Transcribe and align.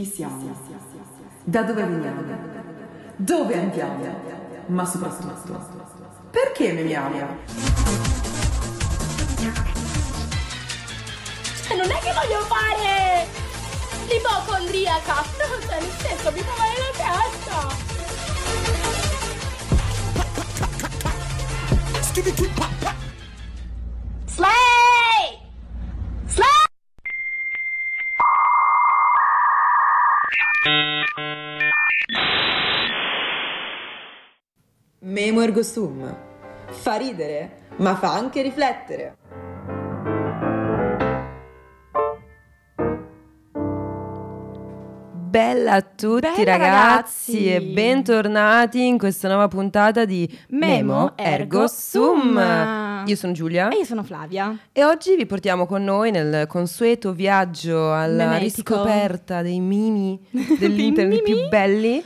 Chi 0.00 0.10
siamo? 0.10 0.56
Da 1.44 1.62
dove 1.62 1.84
veniamo? 1.84 2.22
Dove 3.16 3.54
andiamo? 3.54 4.02
Ma 4.68 4.86
soprattutto, 4.86 5.60
perché 6.30 6.72
memiamo? 6.72 7.18
Cioè, 11.66 11.76
non 11.76 11.90
è 11.90 11.98
che 11.98 12.12
voglio 12.14 12.40
fare 12.46 13.26
l'ipocondriaca, 14.08 15.22
cioè, 15.66 15.80
nel 15.80 15.90
senso, 15.98 16.32
mi 16.32 16.40
fa 16.40 16.54
male 16.56 16.76
la 16.78 16.92
testa. 16.96 17.68
Slay! 22.14 23.09
Memo 35.20 35.42
ergo 35.42 35.62
sum. 35.62 36.16
Fa 36.70 36.96
ridere, 36.96 37.66
ma 37.76 37.94
fa 37.94 38.14
anche 38.14 38.40
riflettere. 38.40 39.16
Bella 45.30 45.74
a 45.74 45.82
tutti 45.82 46.26
Bella, 46.26 46.44
ragazzi, 46.56 47.50
ragazzi. 47.50 47.52
e 47.54 47.60
bentornati 47.60 48.84
in 48.86 48.98
questa 48.98 49.28
nuova 49.28 49.46
puntata 49.46 50.04
di 50.04 50.28
Memo 50.48 51.12
Ergo 51.16 51.68
Sum. 51.68 53.02
Io 53.06 53.14
sono 53.16 53.32
Giulia 53.32 53.68
E 53.68 53.76
io 53.76 53.84
sono 53.84 54.02
Flavia. 54.02 54.56
e 54.72 54.82
oggi 54.84 55.14
vi 55.14 55.26
portiamo 55.26 55.66
con 55.66 55.84
noi 55.84 56.10
nel 56.10 56.46
consueto 56.48 57.12
viaggio 57.12 57.92
alla 57.94 58.30
Memetico. 58.30 58.74
riscoperta 58.74 59.42
dei 59.42 59.60
mimi 59.60 60.18
dell'internet 60.58 61.22
più 61.22 61.48
belli. 61.48 62.02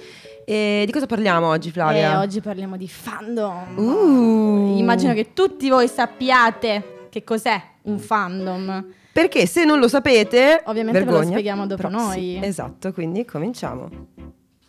E 0.46 0.82
di 0.84 0.92
cosa 0.92 1.06
parliamo 1.06 1.48
oggi 1.48 1.70
Flavia? 1.70 2.12
E 2.12 2.16
oggi 2.16 2.40
parliamo 2.40 2.76
di 2.76 2.88
fandom. 2.88 3.78
Uh. 3.78 4.76
Immagino 4.78 5.14
che 5.14 5.32
tutti 5.32 5.68
voi 5.70 5.88
sappiate 5.88 7.06
che 7.10 7.24
cos'è 7.24 7.60
un 7.82 7.98
fandom. 7.98 8.92
Perché 9.12 9.46
se 9.46 9.64
non 9.64 9.78
lo 9.78 9.88
sapete, 9.88 10.62
Ovviamente 10.66 10.98
ve 10.98 11.04
lo 11.04 11.10
vergogna, 11.12 11.32
spieghiamo 11.32 11.66
dopo 11.66 11.88
noi. 11.88 12.12
sì, 12.12 12.40
esatto, 12.42 12.92
quindi 12.92 13.24
cominciamo. 13.24 13.88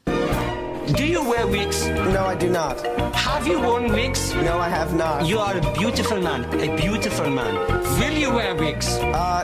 Do 0.05 1.01
you 1.01 1.23
wear 1.25 1.47
wigs? 1.47 1.87
No, 1.87 2.29
I 2.31 2.35
do 2.37 2.47
not. 2.47 2.79
Have 3.15 3.47
you 3.49 3.59
worn 3.59 3.91
wigs? 3.91 4.33
No, 4.33 4.59
I 4.59 4.69
have 4.69 4.93
not. 4.93 5.25
You 5.25 5.39
are 5.39 5.57
a 5.57 5.71
beautiful 5.71 6.21
man, 6.21 6.43
a 6.53 6.75
beautiful 6.75 7.27
man. 7.27 7.55
Will 7.97 8.15
you 8.15 8.31
wear 8.31 8.53
wigs? 8.55 8.99
Uh, 8.99 9.43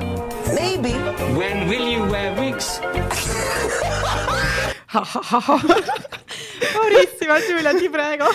maybe. 0.54 0.94
When 1.36 1.68
will 1.68 1.88
you 1.88 2.06
wear 2.06 2.36
wigs? 2.40 2.80
Paurissima 6.74 7.40
Giulia, 7.40 7.74
ti 7.74 7.90
prego. 7.90 8.26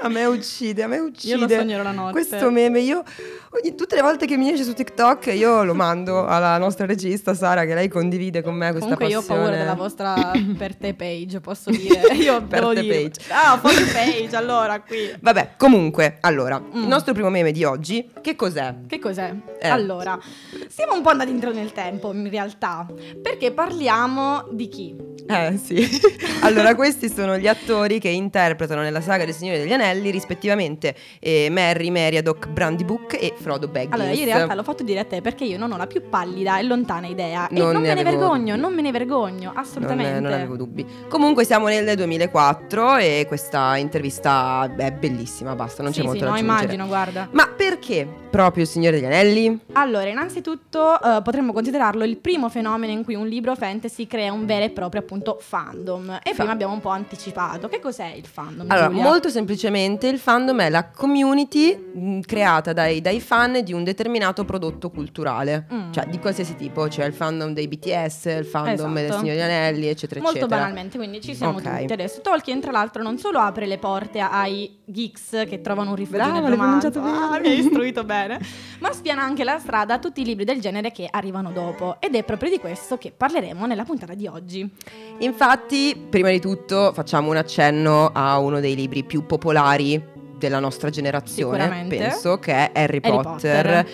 a 0.00 0.08
me 0.08 0.24
uccide, 0.26 0.82
a 0.82 0.86
me 0.86 0.98
uccide. 0.98 1.34
Io 1.34 1.40
lo 1.40 1.48
sognerò 1.48 1.82
la 1.82 1.92
notte. 1.92 2.12
Questo 2.12 2.50
meme, 2.50 2.80
io 2.80 3.02
ogni- 3.50 3.74
tutte 3.74 3.94
le 3.96 4.02
volte 4.02 4.26
che 4.26 4.36
mi 4.36 4.50
esce 4.50 4.64
su 4.64 4.72
TikTok 4.74 5.26
io 5.34 5.64
lo 5.64 5.74
mando 5.74 6.26
alla 6.26 6.58
nostra 6.58 6.86
regista 6.86 7.34
Sara 7.34 7.64
che 7.64 7.74
lei 7.74 7.88
condivide 7.88 8.42
con 8.42 8.54
me 8.54 8.70
questa 8.70 8.94
Comunque 8.96 9.06
io 9.08 9.18
ho 9.18 9.20
passione. 9.20 9.40
paura 9.42 9.56
della 9.56 9.74
vostra 9.74 10.30
per 10.58 10.76
te 10.76 10.94
page, 10.94 11.40
posso 11.40 11.70
dire. 11.70 12.14
Io 12.14 12.42
Per 12.42 12.60
devo 12.60 12.74
te 12.74 12.80
dire. 12.82 13.02
page. 13.02 13.20
Ah, 13.30 13.58
for 13.58 13.72
page, 13.92 14.36
allora 14.36 14.80
qui. 14.80 15.10
Vabbè, 15.20 15.52
comunque, 15.56 16.18
allora, 16.20 16.60
Mm. 16.60 16.82
il 16.82 16.86
nostro 16.88 17.12
primo 17.14 17.30
meme 17.30 17.50
di 17.52 17.64
oggi, 17.64 18.10
che 18.20 18.36
cos'è? 18.36 18.74
Che 18.86 18.98
cos'è? 18.98 19.34
Eh. 19.60 19.68
Allora, 19.68 20.18
siamo 20.68 20.94
un 20.94 21.02
po' 21.02 21.10
andati 21.10 21.30
indietro 21.30 21.54
nel 21.54 21.72
tempo 21.72 22.12
in 22.12 22.28
realtà, 22.30 22.86
perché 23.22 23.52
parliamo 23.52 24.48
di 24.50 24.68
chi? 24.68 25.12
Eh 25.26 25.56
sì. 25.56 25.86
allora, 26.42 26.74
questi 26.74 27.08
sono 27.08 27.38
gli 27.38 27.46
attori 27.46 27.98
che 27.98 28.08
interpretano 28.08 28.82
nella 28.82 29.00
saga 29.00 29.24
del 29.24 29.34
Signore 29.34 29.58
degli 29.58 29.72
Anelli, 29.72 30.10
rispettivamente 30.10 30.94
eh, 31.20 31.48
Merry, 31.50 31.90
Meriadoc, 31.90 32.48
Brandybuck 32.48 33.14
e 33.20 33.34
Frodo 33.36 33.68
Baggins. 33.68 33.92
Allora, 33.94 34.10
io 34.10 34.20
in 34.20 34.26
realtà 34.26 34.54
l'ho 34.54 34.62
fatto 34.62 34.82
dire 34.82 35.00
a 35.00 35.04
te 35.04 35.20
perché 35.20 35.44
io 35.44 35.56
non 35.58 35.72
ho 35.72 35.76
la 35.76 35.86
più 35.86 36.02
pallida 36.08 36.58
e 36.58 36.62
lontana 36.64 37.06
idea. 37.06 37.48
e 37.48 37.54
Non 37.54 37.72
non 37.72 37.82
ne 37.82 37.88
me 37.88 37.94
ne 37.94 38.00
avevo 38.00 38.18
vergogno, 38.18 38.52
dubbi. 38.54 38.60
non 38.60 38.74
me 38.74 38.82
ne 38.82 38.90
vergogno, 38.92 39.52
assolutamente. 39.54 40.12
Non, 40.12 40.22
non 40.22 40.32
avevo 40.32 40.56
dubbi. 40.56 40.86
Comunque 41.08 41.44
siamo 41.44 41.68
nel 41.68 41.94
2004 41.96 42.96
e 42.96 43.24
questa 43.26 43.76
intervista 43.76 44.70
è 44.76 44.92
bellissima, 44.92 45.54
basta, 45.54 45.82
non 45.82 45.92
sì, 45.92 46.00
c'è 46.00 46.04
molto 46.06 46.20
sì, 46.20 46.24
da 46.24 46.30
no, 46.30 46.36
aggiungere. 46.36 46.62
immagino, 46.74 46.86
guarda. 46.86 47.28
Ma 47.32 47.48
perché 47.48 48.06
proprio 48.30 48.64
il 48.64 48.68
Signore 48.68 48.96
degli 48.96 49.06
Anelli? 49.06 49.58
Allora, 49.72 50.08
innanzitutto 50.08 51.00
eh, 51.00 51.22
potremmo 51.22 51.52
considerarlo 51.52 52.04
il 52.04 52.16
primo 52.18 52.48
fenomeno 52.48 52.92
in 52.92 53.04
cui 53.04 53.14
un 53.14 53.26
libro 53.26 53.54
fantasy 53.54 54.06
crea 54.06 54.32
un 54.32 54.44
vero 54.44 54.64
e 54.64 54.70
proprio 54.70 55.00
appunto 55.00 55.12
fandom. 55.38 56.18
E 56.22 56.32
prima 56.34 56.52
abbiamo 56.52 56.72
un 56.72 56.80
po' 56.80 56.88
anticipato. 56.90 57.68
Che 57.68 57.78
cos'è 57.80 58.12
il 58.14 58.26
fandom? 58.26 58.70
Allora, 58.70 58.88
Giulia? 58.88 59.02
molto 59.02 59.28
semplicemente 59.28 60.08
il 60.08 60.18
fandom 60.18 60.60
è 60.60 60.70
la 60.70 60.88
community 60.90 61.74
mh, 61.76 62.20
creata 62.20 62.72
dai, 62.72 63.00
dai 63.00 63.20
fan 63.20 63.60
di 63.62 63.72
un 63.72 63.84
determinato 63.84 64.44
prodotto 64.44 64.90
culturale, 64.90 65.66
Mm. 65.72 65.92
cioè 65.92 66.06
di 66.06 66.18
qualsiasi 66.18 66.56
tipo, 66.56 66.88
cioè 66.88 67.04
il 67.06 67.12
fandom 67.14 67.52
dei 67.52 67.68
BTS, 67.68 68.24
il 68.26 68.44
fandom 68.44 68.94
del 68.94 69.04
Esatto. 69.04 69.18
Signore 69.20 69.36
degli 69.38 69.44
Anelli, 69.44 69.86
eccetera, 69.86 70.20
Molto 70.20 70.38
eccetera. 70.38 70.60
banalmente, 70.60 70.96
quindi 70.98 71.20
ci 71.20 71.34
siamo 71.34 71.58
Ok. 71.58 71.80
tutti 71.80 71.92
adesso. 71.92 72.20
Tolkien, 72.20 72.60
tra 72.60 72.70
l'altro, 72.70 73.02
non 73.02 73.18
solo 73.18 73.38
apre 73.38 73.66
le 73.66 73.78
porte 73.78 74.20
ai 74.20 74.78
geeks 74.84 75.44
che 75.48 75.60
trovano 75.60 75.90
un 75.90 75.96
rifugio 75.96 76.18
Brava, 76.18 76.40
nel 76.40 76.50
romanzo, 76.50 76.88
ah, 76.96 77.38
mi 77.40 77.48
hai 77.48 77.58
istruito 77.58 78.04
bene, 78.04 78.38
ma 78.80 78.92
spiana 78.92 79.22
anche 79.22 79.44
la 79.44 79.58
strada 79.58 79.94
a 79.94 79.98
tutti 79.98 80.20
i 80.20 80.24
libri 80.24 80.44
del 80.44 80.60
genere 80.60 80.90
che 80.92 81.08
arrivano 81.10 81.50
dopo. 81.52 81.96
Ed 82.00 82.14
è 82.14 82.22
proprio 82.24 82.50
di 82.50 82.58
questo 82.58 82.96
che 82.98 83.12
parleremo 83.16 83.66
nella 83.66 83.84
puntata 83.84 84.14
di 84.14 84.26
oggi. 84.26 84.68
Infatti, 85.18 86.06
prima 86.10 86.30
di 86.30 86.40
tutto 86.40 86.92
facciamo 86.92 87.30
un 87.30 87.36
accenno 87.36 88.10
a 88.12 88.38
uno 88.38 88.60
dei 88.60 88.74
libri 88.74 89.04
più 89.04 89.24
popolari 89.26 90.02
della 90.36 90.58
nostra 90.58 90.90
generazione, 90.90 91.86
penso, 91.88 92.38
che 92.38 92.52
è 92.52 92.70
Harry, 92.74 92.98
Harry 93.00 93.00
Potter. 93.00 93.84
Potter. 93.84 93.88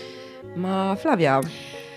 Ma 0.55 0.97
Flavia, 0.99 1.39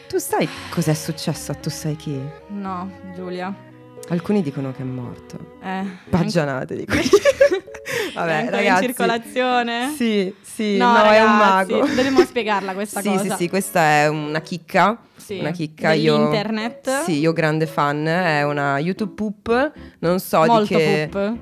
tu 0.07 0.18
sai 0.18 0.47
cos'è 0.69 0.94
successo 0.94 1.52
a 1.52 1.56
tu 1.56 1.69
sai 1.69 1.96
chi? 1.96 2.19
No, 2.50 2.91
Giulia. 3.16 3.72
Alcuni 4.09 4.41
dicono 4.41 4.73
che 4.73 4.81
è 4.81 4.85
morto. 4.85 5.56
Eh, 5.63 5.85
Baggianate 6.09 6.75
di 6.75 6.85
qui. 6.85 7.00
Vabbè, 8.13 8.50
ragazzi. 8.52 8.84
in 8.84 8.88
circolazione? 8.90 9.94
Sì, 9.96 10.34
sì, 10.41 10.78
No, 10.78 10.91
no, 10.91 11.03
è 11.03 11.22
un 11.22 11.40
ragazzi, 11.40 11.72
mago. 11.73 11.88
Dobbiamo 11.88 12.22
spiegarla 12.23 12.73
questa 12.73 13.00
sì, 13.02 13.07
cosa. 13.07 13.22
Sì, 13.23 13.44
sì, 13.44 13.50
questa 13.50 13.81
è 13.81 14.07
una 14.09 14.41
chicca. 14.41 14.97
Sì, 15.23 15.39
Una 15.39 15.51
chicca 15.51 15.94
io. 15.94 16.17
dell'internet. 16.17 17.03
Sì, 17.03 17.19
io 17.19 17.31
grande 17.31 17.66
fan. 17.66 18.06
È 18.06 18.44
una 18.44 18.78
YouTube 18.79 19.13
poop. 19.13 19.72
Non 20.00 20.19
so 20.19 20.44
Molto 20.44 20.75
di 20.75 20.75
che. 20.75 21.07
poop. 21.09 21.38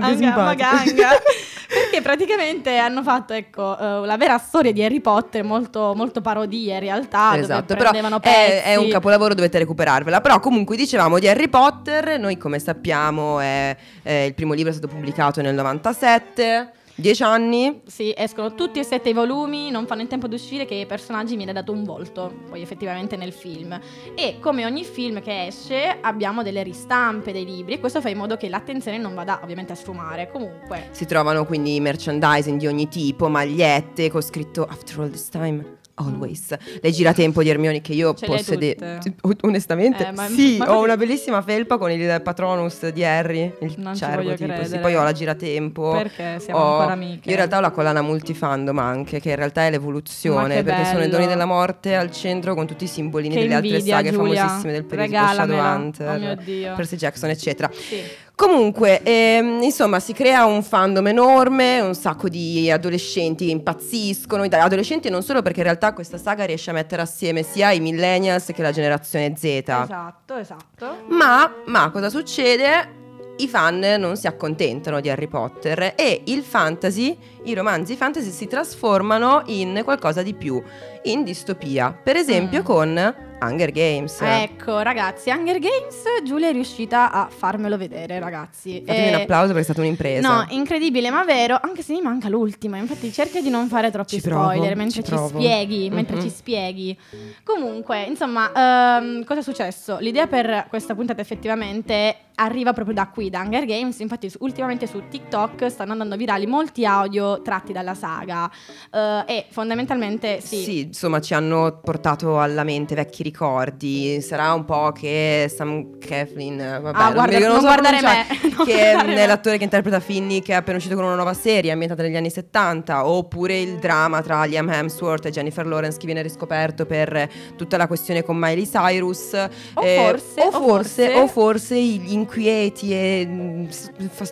Anga, 0.00 0.34
maganga. 0.36 1.08
Perché 1.66 2.02
praticamente 2.02 2.76
hanno 2.76 3.02
fatto 3.02 3.32
ecco 3.32 3.76
eh, 3.76 4.06
la 4.06 4.16
vera 4.16 4.38
storia 4.38 4.72
di 4.72 4.84
Harry 4.84 5.00
Potter 5.00 5.42
molto, 5.42 5.92
molto 5.96 6.20
parodia 6.20 6.74
in 6.74 6.80
realtà 6.80 7.36
Esatto, 7.36 7.74
però 7.74 7.90
è, 8.20 8.62
è 8.62 8.76
un 8.76 8.88
capolavoro, 8.88 9.34
dovete 9.34 9.58
recuperarvela. 9.58 10.20
Però 10.20 10.38
comunque 10.40 10.76
dicevamo 10.76 11.18
di 11.18 11.26
Harry 11.28 11.48
Potter, 11.48 12.18
noi 12.20 12.36
come 12.36 12.58
sappiamo 12.58 13.40
è, 13.40 13.76
è 14.02 14.12
il 14.12 14.34
primo 14.34 14.52
libro 14.52 14.70
è 14.70 14.74
stato 14.74 14.92
pubblicato 14.92 15.40
nel 15.40 15.54
97, 15.54 16.70
10 16.96 17.22
anni. 17.22 17.80
Sì, 17.86 18.12
escono 18.16 18.54
tutti 18.54 18.78
e 18.78 18.84
sette 18.84 19.08
i 19.08 19.12
volumi, 19.12 19.70
non 19.70 19.86
fanno 19.86 20.02
in 20.02 20.08
tempo 20.08 20.28
di 20.28 20.34
uscire 20.34 20.64
che 20.64 20.74
i 20.74 20.86
personaggi 20.86 21.36
viene 21.36 21.52
dato 21.52 21.72
un 21.72 21.82
volto, 21.82 22.32
poi 22.48 22.62
effettivamente 22.62 23.16
nel 23.16 23.32
film. 23.32 23.78
E 24.14 24.38
come 24.40 24.64
ogni 24.64 24.84
film 24.84 25.20
che 25.20 25.46
esce 25.46 25.98
abbiamo 26.00 26.42
delle 26.42 26.62
ristampe 26.62 27.32
dei 27.32 27.44
libri 27.44 27.74
e 27.74 27.80
questo 27.80 28.00
fa 28.00 28.10
in 28.10 28.18
modo 28.18 28.36
che 28.36 28.48
l'attenzione 28.48 28.98
non 28.98 29.14
vada 29.14 29.40
ovviamente 29.42 29.72
a 29.72 29.76
sfumare. 29.76 30.30
Comunque, 30.30 30.88
Si 30.92 31.04
trovano 31.06 31.44
quindi 31.44 31.80
merchandising 31.80 32.58
di 32.58 32.66
ogni 32.66 32.88
tipo, 32.88 33.28
magliette 33.28 34.10
con 34.10 34.22
scritto 34.22 34.64
After 34.64 35.00
all 35.00 35.10
this 35.10 35.28
time, 35.28 35.78
always. 35.94 36.54
Le 36.80 36.90
giratempo 36.90 37.42
di 37.42 37.48
Hermione 37.50 37.80
che 37.80 37.92
io 37.92 38.14
Ce? 38.14 38.26
Onestamente, 39.42 40.06
Eh, 40.08 40.12
ma- 40.12 40.26
sì, 40.26 40.56
ma 40.58 40.76
ho 40.76 40.82
una 40.82 40.96
bellissima 40.96 41.40
felpa 41.42 41.76
con 41.78 41.90
il 41.90 42.20
patronus 42.22 42.88
di 42.90 43.04
Harry, 43.04 43.52
il 43.60 43.74
Non 43.78 43.94
cervo 43.94 44.34
tipo, 44.34 44.64
sì. 44.64 44.78
Poi 44.78 44.94
ho 44.94 45.02
la 45.02 45.12
giratempo. 45.12 45.90
Perché 45.92 46.40
siamo 46.40 46.60
ho- 46.60 46.72
ancora 46.76 46.92
amiche. 46.92 47.20
Io 47.26 47.30
in 47.30 47.36
realtà 47.36 47.58
ho 47.58 47.60
la 47.60 47.70
collana 47.70 48.02
multifandom 48.02 48.78
anche, 48.78 49.20
che 49.20 49.30
in 49.30 49.36
realtà 49.36 49.66
è 49.66 49.70
l'evoluzione, 49.70 50.62
perché 50.62 50.84
sono 50.86 50.98
i 50.98 51.02
bello. 51.02 51.12
doni 51.16 51.26
della 51.26 51.44
morte 51.46 51.94
al 51.94 52.10
centro 52.10 52.54
con 52.54 52.66
tutti 52.66 52.84
i 52.84 52.88
simbolini 52.88 53.34
Che 53.34 53.40
delle 53.42 53.54
altre 53.54 53.68
invidia, 53.70 53.96
saghe 53.96 54.10
Giulia. 54.10 54.40
famosissime 54.42 54.72
del 54.72 54.84
periodo 54.84 55.10
Regalamela. 55.12 55.62
Shadowhunter, 55.62 56.38
Oh 56.38 56.42
Dio. 56.42 56.74
Percy 56.74 56.96
Jackson, 56.96 57.30
eccetera. 57.30 57.70
sì. 57.72 57.96
Comunque, 58.36 59.00
ehm, 59.04 59.62
insomma, 59.62 60.00
si 60.00 60.12
crea 60.12 60.44
un 60.44 60.64
fandom 60.64 61.06
enorme, 61.06 61.78
un 61.80 61.94
sacco 61.94 62.28
di 62.28 62.68
adolescenti 62.68 63.48
impazziscono, 63.50 64.42
adolescenti 64.42 65.08
non 65.08 65.22
solo 65.22 65.40
perché 65.40 65.58
in 65.60 65.66
realtà 65.66 65.92
questa 65.92 66.18
saga 66.18 66.44
riesce 66.44 66.70
a 66.70 66.72
mettere 66.72 67.00
assieme 67.02 67.44
sia 67.44 67.70
i 67.70 67.78
millennials 67.78 68.46
che 68.52 68.60
la 68.62 68.72
generazione 68.72 69.34
Z. 69.36 69.44
Esatto, 69.44 70.36
esatto. 70.36 71.04
Ma, 71.10 71.48
ma 71.66 71.90
cosa 71.90 72.10
succede? 72.10 73.02
I 73.36 73.48
fan 73.48 73.78
non 73.98 74.16
si 74.16 74.26
accontentano 74.26 75.00
di 75.00 75.08
Harry 75.10 75.26
Potter 75.28 75.94
e 75.96 76.22
il 76.26 76.42
fantasy, 76.42 77.16
i 77.44 77.54
romanzi 77.54 77.96
fantasy 77.96 78.30
si 78.30 78.46
trasformano 78.48 79.42
in 79.46 79.80
qualcosa 79.84 80.22
di 80.22 80.34
più, 80.34 80.60
in 81.04 81.22
distopia. 81.24 81.92
Per 81.92 82.16
esempio 82.16 82.60
Mm. 82.60 82.64
con 82.64 83.14
Hunger 83.40 83.70
Games. 83.72 84.20
Ecco, 84.20 84.78
ragazzi, 84.80 85.30
Hunger 85.30 85.58
Games, 85.58 86.02
Giulia 86.24 86.48
è 86.48 86.52
riuscita 86.52 87.10
a 87.10 87.28
farmelo 87.28 87.76
vedere, 87.76 88.18
ragazzi. 88.18 88.82
Fatemi 88.86 89.06
Eh, 89.06 89.14
un 89.14 89.20
applauso 89.20 89.46
perché 89.48 89.60
è 89.60 89.64
stata 89.64 89.80
un'impresa. 89.80 90.28
No, 90.28 90.46
incredibile 90.50 91.10
ma 91.10 91.24
vero, 91.24 91.58
anche 91.60 91.82
se 91.82 91.92
mi 91.92 92.00
manca 92.00 92.28
l'ultima, 92.28 92.76
infatti 92.78 93.12
cerca 93.12 93.40
di 93.40 93.50
non 93.50 93.68
fare 93.68 93.90
troppi 93.90 94.16
Ci 94.16 94.20
provo, 94.22 94.44
spoiler 94.50 94.76
mentre 94.76 95.02
ci 95.02 95.08
ci, 95.08 95.14
provo. 95.14 95.38
spieghi, 95.40 95.90
mentre 95.90 96.16
Mhm. 96.16 96.22
ci 96.22 96.30
spieghi. 96.30 96.98
Comunque, 97.42 98.02
insomma, 98.04 98.50
ehm, 98.98 99.24
cosa 99.24 99.40
è 99.40 99.42
successo? 99.42 99.98
L'idea 100.00 100.26
per 100.26 100.66
questa 100.68 100.94
puntata 100.94 101.20
effettivamente 101.20 102.16
arriva 102.36 102.72
proprio 102.72 102.94
da 102.94 103.08
qui, 103.08 103.30
da 103.30 103.40
Hunger 103.42 103.64
Games, 103.64 103.98
infatti 104.00 104.30
ultimamente 104.40 104.86
su 104.86 105.02
TikTok 105.08 105.68
stanno 105.70 105.92
andando 105.92 106.16
virali 106.16 106.46
molti 106.46 106.84
audio 106.84 107.40
tratti 107.42 107.72
dalla 107.72 107.94
saga 107.94 108.50
eh, 108.92 109.22
e 109.26 109.46
fondamentalmente 109.50 110.40
sì. 110.40 110.56
Sì, 110.62 110.80
insomma, 110.80 111.20
ci 111.20 111.32
hanno 111.34 111.80
portato 111.82 112.40
alla 112.40 112.64
mente 112.64 112.94
vecchi 112.94 113.22
ricordi. 113.22 114.20
Sarà 114.20 114.52
un 114.52 114.64
po' 114.64 114.90
che 114.92 115.50
Sam 115.54 115.98
Coughlin, 115.98 116.56
vabbè, 116.82 116.98
Ah, 116.98 117.12
guarda- 117.12 117.38
non 117.38 117.48
non 117.54 117.60
so 117.60 117.66
guardare 117.66 118.00
me, 118.00 118.26
che 118.40 118.48
guardare 118.50 119.12
è 119.12 119.14
me. 119.14 119.26
l'attore 119.26 119.56
che 119.58 119.64
interpreta 119.64 120.00
Finny, 120.00 120.40
che 120.40 120.52
è 120.52 120.56
appena 120.56 120.76
uscito 120.78 120.94
con 120.96 121.04
una 121.04 121.14
nuova 121.14 121.34
serie 121.34 121.70
ambientata 121.70 122.02
negli 122.02 122.16
anni 122.16 122.30
70, 122.30 123.06
oppure 123.06 123.60
il 123.60 123.76
dramma 123.78 124.22
tra 124.22 124.44
Liam 124.44 124.68
Hemsworth 124.70 125.26
e 125.26 125.30
Jennifer 125.30 125.66
Lawrence 125.66 125.98
che 125.98 126.06
viene 126.06 126.22
riscoperto 126.22 126.84
per 126.86 127.28
tutta 127.56 127.76
la 127.76 127.86
questione 127.86 128.22
con 128.24 128.36
Miley 128.36 128.66
Cyrus. 128.68 129.32
O 129.74 129.82
Eh, 129.82 130.04
forse- 130.08 130.40
o 130.40 130.46
o 130.46 130.50
forse, 130.50 131.04
forse- 131.06 131.14
o 131.20 131.26
forse 131.28 131.80
gli 131.80 132.12
inquieti 132.24 132.92
e 132.92 133.26
mm, 133.28 133.66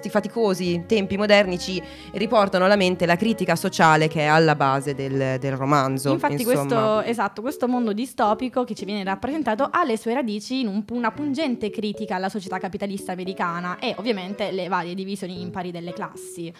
faticosi 0.09 0.85
tempi 0.87 1.17
moderni 1.17 1.59
ci 1.59 1.81
riportano 2.12 2.65
alla 2.65 2.77
mente 2.77 3.06
la 3.06 3.17
critica 3.17 3.55
sociale 3.55 4.09
che 4.09 4.21
è 4.21 4.25
alla 4.25 4.56
base 4.56 4.94
del, 4.94 5.39
del 5.39 5.56
romanzo. 5.56 6.12
Infatti 6.12 6.44
questo, 6.44 7.00
esatto, 7.03 7.43
questo 7.43 7.69
mondo 7.69 7.93
distopico 7.93 8.65
che 8.65 8.75
ci 8.75 8.85
viene 8.85 9.05
rappresentato 9.05 9.69
ha 9.71 9.85
le 9.85 9.97
sue 9.97 10.15
radici 10.15 10.61
in 10.61 10.69
un- 10.69 10.85
una 10.91 11.12
pungente 11.12 11.71
critica 11.71 12.17
alla 12.17 12.29
società 12.29 12.59
capitalista 12.59 13.12
americana 13.12 13.79
e 13.79 13.94
ovviamente 13.99 14.50
le 14.50 14.69
varie 14.69 14.94
divisioni 14.94 15.41
impari 15.41 15.71
delle 15.71 15.93
classi. 15.93 16.53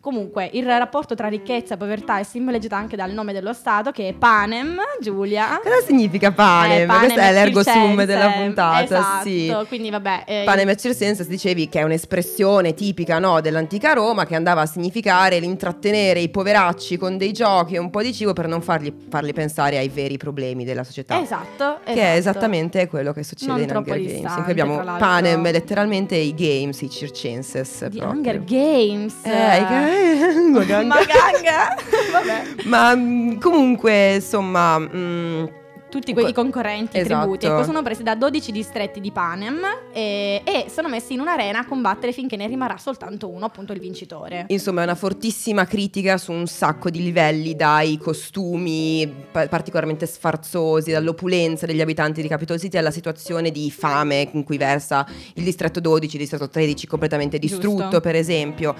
Comunque, 0.00 0.48
il 0.52 0.64
rapporto 0.64 1.16
tra 1.16 1.26
ricchezza 1.26 1.74
e 1.74 1.76
povertà 1.76 2.18
è 2.20 2.22
simboleggiato 2.22 2.76
anche 2.76 2.94
dal 2.96 3.10
nome 3.10 3.32
dello 3.32 3.52
Stato 3.52 3.90
che 3.90 4.08
è 4.08 4.12
Panem, 4.12 4.78
Giulia. 5.00 5.60
Cosa 5.62 5.84
significa 5.84 6.30
panem? 6.30 6.82
Eh, 6.82 6.86
panem 6.86 7.00
Questo 7.00 7.20
è 7.20 7.32
l'ergo 7.32 7.62
sum 7.64 7.72
circense. 7.72 8.06
della 8.06 8.30
puntata, 8.30 8.82
Esatto, 8.84 9.28
sì. 9.28 9.52
quindi 9.66 9.90
vabbè. 9.90 10.22
eh, 10.26 10.42
Panem 10.46 10.68
et 10.68 10.80
circenses 10.80 11.26
dicevi 11.26 11.68
che 11.68 11.80
è 11.80 11.82
un'espressione 11.82 12.74
tipica 12.74 13.18
no, 13.18 13.40
dell'antica 13.40 13.92
Roma 13.92 14.24
che 14.24 14.36
andava 14.36 14.60
a 14.62 14.66
significare 14.66 15.40
l'intrattenere 15.40 16.20
i 16.20 16.28
poveracci 16.28 16.96
con 16.96 17.18
dei 17.18 17.32
giochi 17.32 17.74
e 17.74 17.78
un 17.78 17.90
po' 17.90 18.00
di 18.00 18.14
cibo 18.14 18.32
per 18.32 18.46
non 18.46 18.62
fargli, 18.62 18.94
farli 19.10 19.32
pensare 19.32 19.78
ai 19.78 19.88
veri 19.88 20.16
problemi 20.16 20.64
della 20.64 20.84
società. 20.84 21.20
Esatto, 21.20 21.80
Che 21.84 21.90
è 21.92 21.98
esatto. 22.12 22.16
esattamente 22.18 22.86
quello 22.86 23.12
che 23.12 23.24
succede 23.24 23.50
Non 23.50 23.60
in 23.62 23.70
Hunger 23.76 23.94
Games, 23.96 24.10
in 24.10 24.14
distante, 24.20 24.42
cui 24.42 24.50
abbiamo 24.52 24.76
panem, 24.96 25.42
letteralmente 25.50 26.14
i 26.14 26.34
games, 26.34 26.80
i 26.82 26.88
circenses. 26.88 27.86
Di 27.88 27.98
proprio. 27.98 28.16
Hunger 28.16 28.44
Games. 28.44 29.14
Eh, 29.24 29.87
ga- 29.88 30.50
Maganga. 30.50 30.94
Maganga. 30.94 31.76
Vabbè. 32.12 32.42
Ma 32.64 32.94
mm, 32.94 33.38
comunque, 33.40 34.14
insomma, 34.16 34.78
mm, 34.78 35.46
tutti 35.88 36.12
quei 36.12 36.32
concorrenti 36.32 36.98
Esatto. 36.98 37.20
tributi 37.20 37.46
ecco, 37.46 37.64
sono 37.64 37.82
presi 37.82 38.02
da 38.02 38.14
12 38.14 38.52
distretti 38.52 39.00
di 39.00 39.10
Panem 39.10 39.60
e, 39.92 40.42
e 40.44 40.66
sono 40.68 40.88
messi 40.88 41.14
in 41.14 41.20
un'arena 41.20 41.60
a 41.60 41.66
combattere 41.66 42.12
finché 42.12 42.36
ne 42.36 42.46
rimarrà 42.46 42.76
soltanto 42.76 43.28
uno, 43.28 43.46
appunto 43.46 43.72
il 43.72 43.80
vincitore. 43.80 44.44
Insomma, 44.48 44.82
è 44.82 44.84
una 44.84 44.94
fortissima 44.94 45.64
critica 45.66 46.18
su 46.18 46.32
un 46.32 46.46
sacco 46.46 46.90
di 46.90 47.02
livelli, 47.02 47.56
dai 47.56 47.96
costumi 47.98 49.10
pa- 49.30 49.48
particolarmente 49.48 50.06
sfarzosi, 50.06 50.90
dall'opulenza 50.90 51.66
degli 51.66 51.80
abitanti 51.80 52.22
di 52.22 52.28
Capitol 52.28 52.58
City 52.58 52.76
alla 52.76 52.90
situazione 52.90 53.50
di 53.50 53.70
fame 53.70 54.28
in 54.32 54.44
cui 54.44 54.56
versa 54.56 55.06
il 55.34 55.44
distretto 55.44 55.80
12, 55.80 56.16
il 56.16 56.20
distretto 56.20 56.48
13 56.48 56.86
completamente 56.86 57.38
distrutto, 57.38 57.82
Giusto. 57.82 58.00
per 58.00 58.14
esempio. 58.14 58.74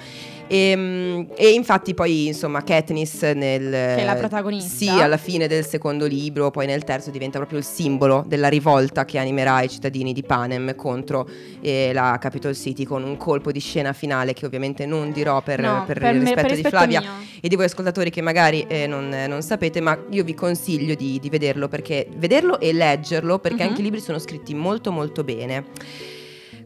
E, 0.47 1.27
e 1.35 1.49
infatti 1.51 1.93
poi, 1.93 2.27
insomma, 2.27 2.63
Katniss 2.63 3.21
nel... 3.21 3.69
Che 3.69 3.97
è 3.97 4.03
la 4.03 4.15
protagonista. 4.15 4.67
Sì, 4.75 4.89
alla 4.89 5.17
fine 5.17 5.47
del 5.47 5.65
secondo 5.65 6.05
libro, 6.07 6.49
poi 6.49 6.65
nel 6.65 6.83
terzo 6.83 6.98
diventa 7.11 7.37
proprio 7.37 7.57
il 7.59 7.63
simbolo 7.65 8.23
della 8.27 8.47
rivolta 8.49 9.05
che 9.05 9.17
animerà 9.17 9.61
i 9.61 9.69
cittadini 9.69 10.13
di 10.13 10.23
Panem 10.23 10.75
contro 10.75 11.27
eh, 11.61 11.91
la 11.93 12.17
Capitol 12.19 12.55
City 12.55 12.83
con 12.83 13.03
un 13.03 13.15
colpo 13.17 13.51
di 13.51 13.59
scena 13.59 13.93
finale 13.93 14.33
che 14.33 14.45
ovviamente 14.45 14.85
non 14.85 15.11
dirò 15.11 15.41
per, 15.41 15.61
No, 15.61 15.83
per 15.85 15.99
per 15.99 16.13
il 16.15 16.19
me- 16.21 16.25
rispetto 16.25 16.41
per 16.47 16.55
di 16.55 16.61
rispetto 16.61 16.75
Flavia 16.77 16.99
mio. 16.99 17.09
e 17.41 17.47
di 17.47 17.55
voi 17.55 17.65
ascoltatori 17.65 18.09
che 18.09 18.21
magari 18.21 18.65
eh, 18.67 18.85
non, 18.87 19.09
non 19.27 19.41
sapete, 19.41 19.79
ma 19.81 19.97
io 20.09 20.23
vi 20.23 20.33
consiglio 20.33 20.95
di, 20.95 21.19
di 21.19 21.29
vederlo 21.29 21.67
perché 21.67 22.07
vederlo 22.17 22.59
e 22.59 22.73
leggerlo 22.73 23.39
perché 23.39 23.63
Mhm. 23.63 23.69
anche 23.69 23.81
i 23.81 23.83
libri 23.83 23.99
sono 24.01 24.19
scritti 24.19 24.53
molto 24.53 24.91
molto 24.91 25.23
bene. 25.23 25.65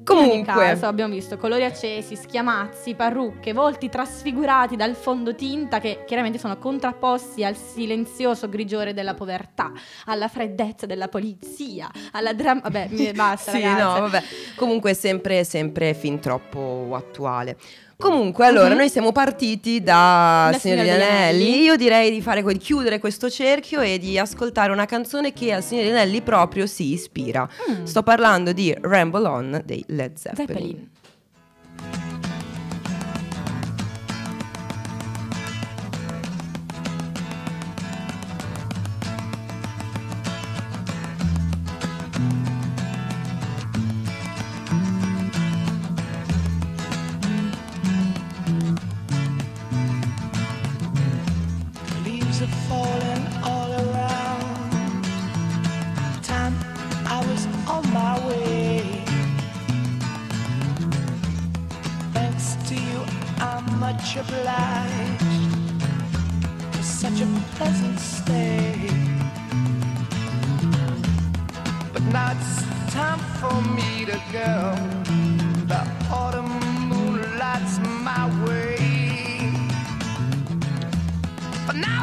In 0.03 0.19
Comunque, 0.19 0.53
caso 0.53 0.85
abbiamo 0.85 1.13
visto 1.13 1.37
colori 1.37 1.63
accesi, 1.63 2.17
schiamazzi, 2.17 2.93
parrucche, 2.93 3.53
volti 3.53 3.87
trasfigurati 3.87 4.75
dal 4.75 4.95
fondotinta 4.95 5.79
che 5.79 6.03
chiaramente 6.05 6.37
sono 6.37 6.57
contrapposti 6.57 7.45
al 7.45 7.55
silenzioso 7.55 8.49
grigiore 8.49 8.93
della 8.93 9.13
povertà, 9.13 9.71
alla 10.05 10.27
freddezza 10.27 10.85
della 10.85 11.07
polizia, 11.07 11.89
alla 12.11 12.33
dramma... 12.33 12.59
Vabbè, 12.63 13.13
basta 13.15 13.51
sì, 13.51 13.61
ragazze. 13.61 13.81
no, 13.81 13.99
vabbè. 14.01 14.23
Comunque 14.55 14.93
sempre, 14.93 15.45
sempre 15.45 15.93
fin 15.93 16.19
troppo 16.19 16.89
attuale. 16.91 17.55
Comunque, 17.97 18.45
allora, 18.45 18.69
Mhm. 18.71 18.75
noi 18.77 18.89
siamo 18.89 19.11
partiti 19.11 19.81
da 19.81 20.53
Signore 20.59 20.81
Signore 20.81 20.97
degli 20.99 21.01
Anelli. 21.11 21.61
Io 21.63 21.75
direi 21.75 22.11
di, 22.11 22.21
fare, 22.21 22.41
que- 22.43 22.53
di 22.53 22.59
chiudere 22.59 22.99
questo 22.99 23.29
cerchio 23.29 23.79
e 23.81 23.97
di 23.97 24.17
ascoltare 24.17 24.71
una 24.71 24.85
canzone 24.85 25.31
che 25.33 25.53
al 25.53 25.63
Signore 25.63 25.87
degli 25.87 25.95
Anelli 25.95 26.21
proprio 26.21 26.65
si 26.65 26.91
ispira. 26.93 27.47
Mm. 27.71 27.83
Sto 27.85 28.03
parlando 28.03 28.51
di 28.51 28.75
Ramble 28.81 29.27
On 29.27 29.61
dei 29.63 29.83
Led 29.87 30.15
Zeppelin. 30.17 30.47
Zeppelin. 30.47 30.91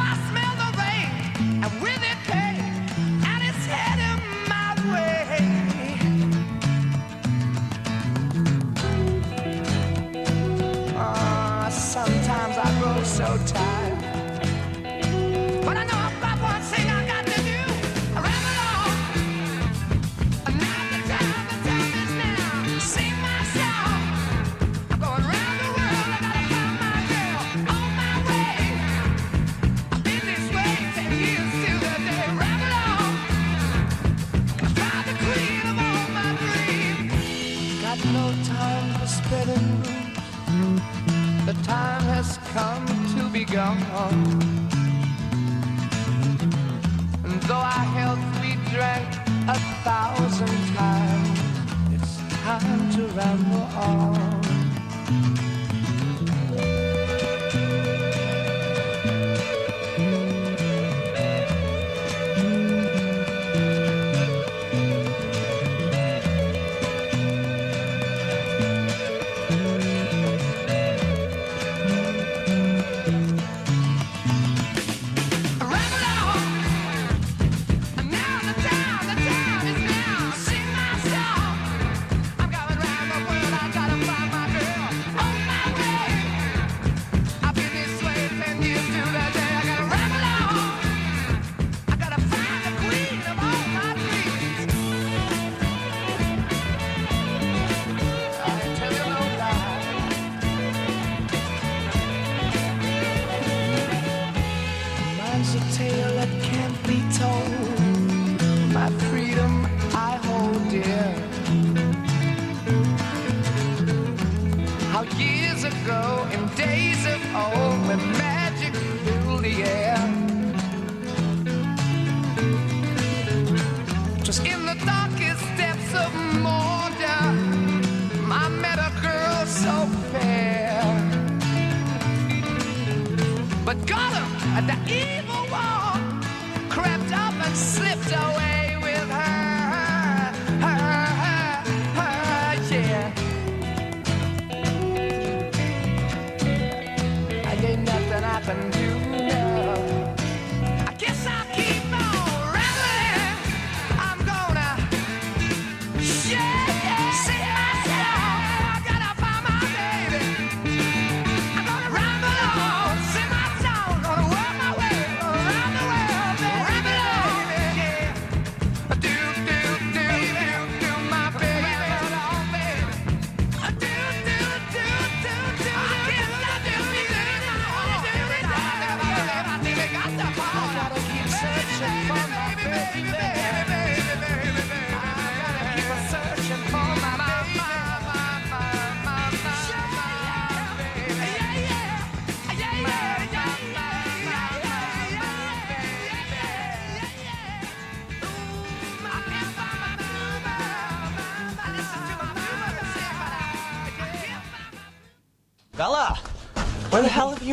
Last 0.01 0.33
minute. 0.33 0.40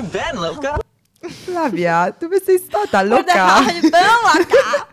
Been, 0.09 0.41
Luca? 0.41 0.77
Flavia, 1.21 2.15
dove 2.19 2.41
sei 2.45 2.59
stata? 2.59 3.05
Guarda, 3.05 3.61
Loca? 3.61 4.89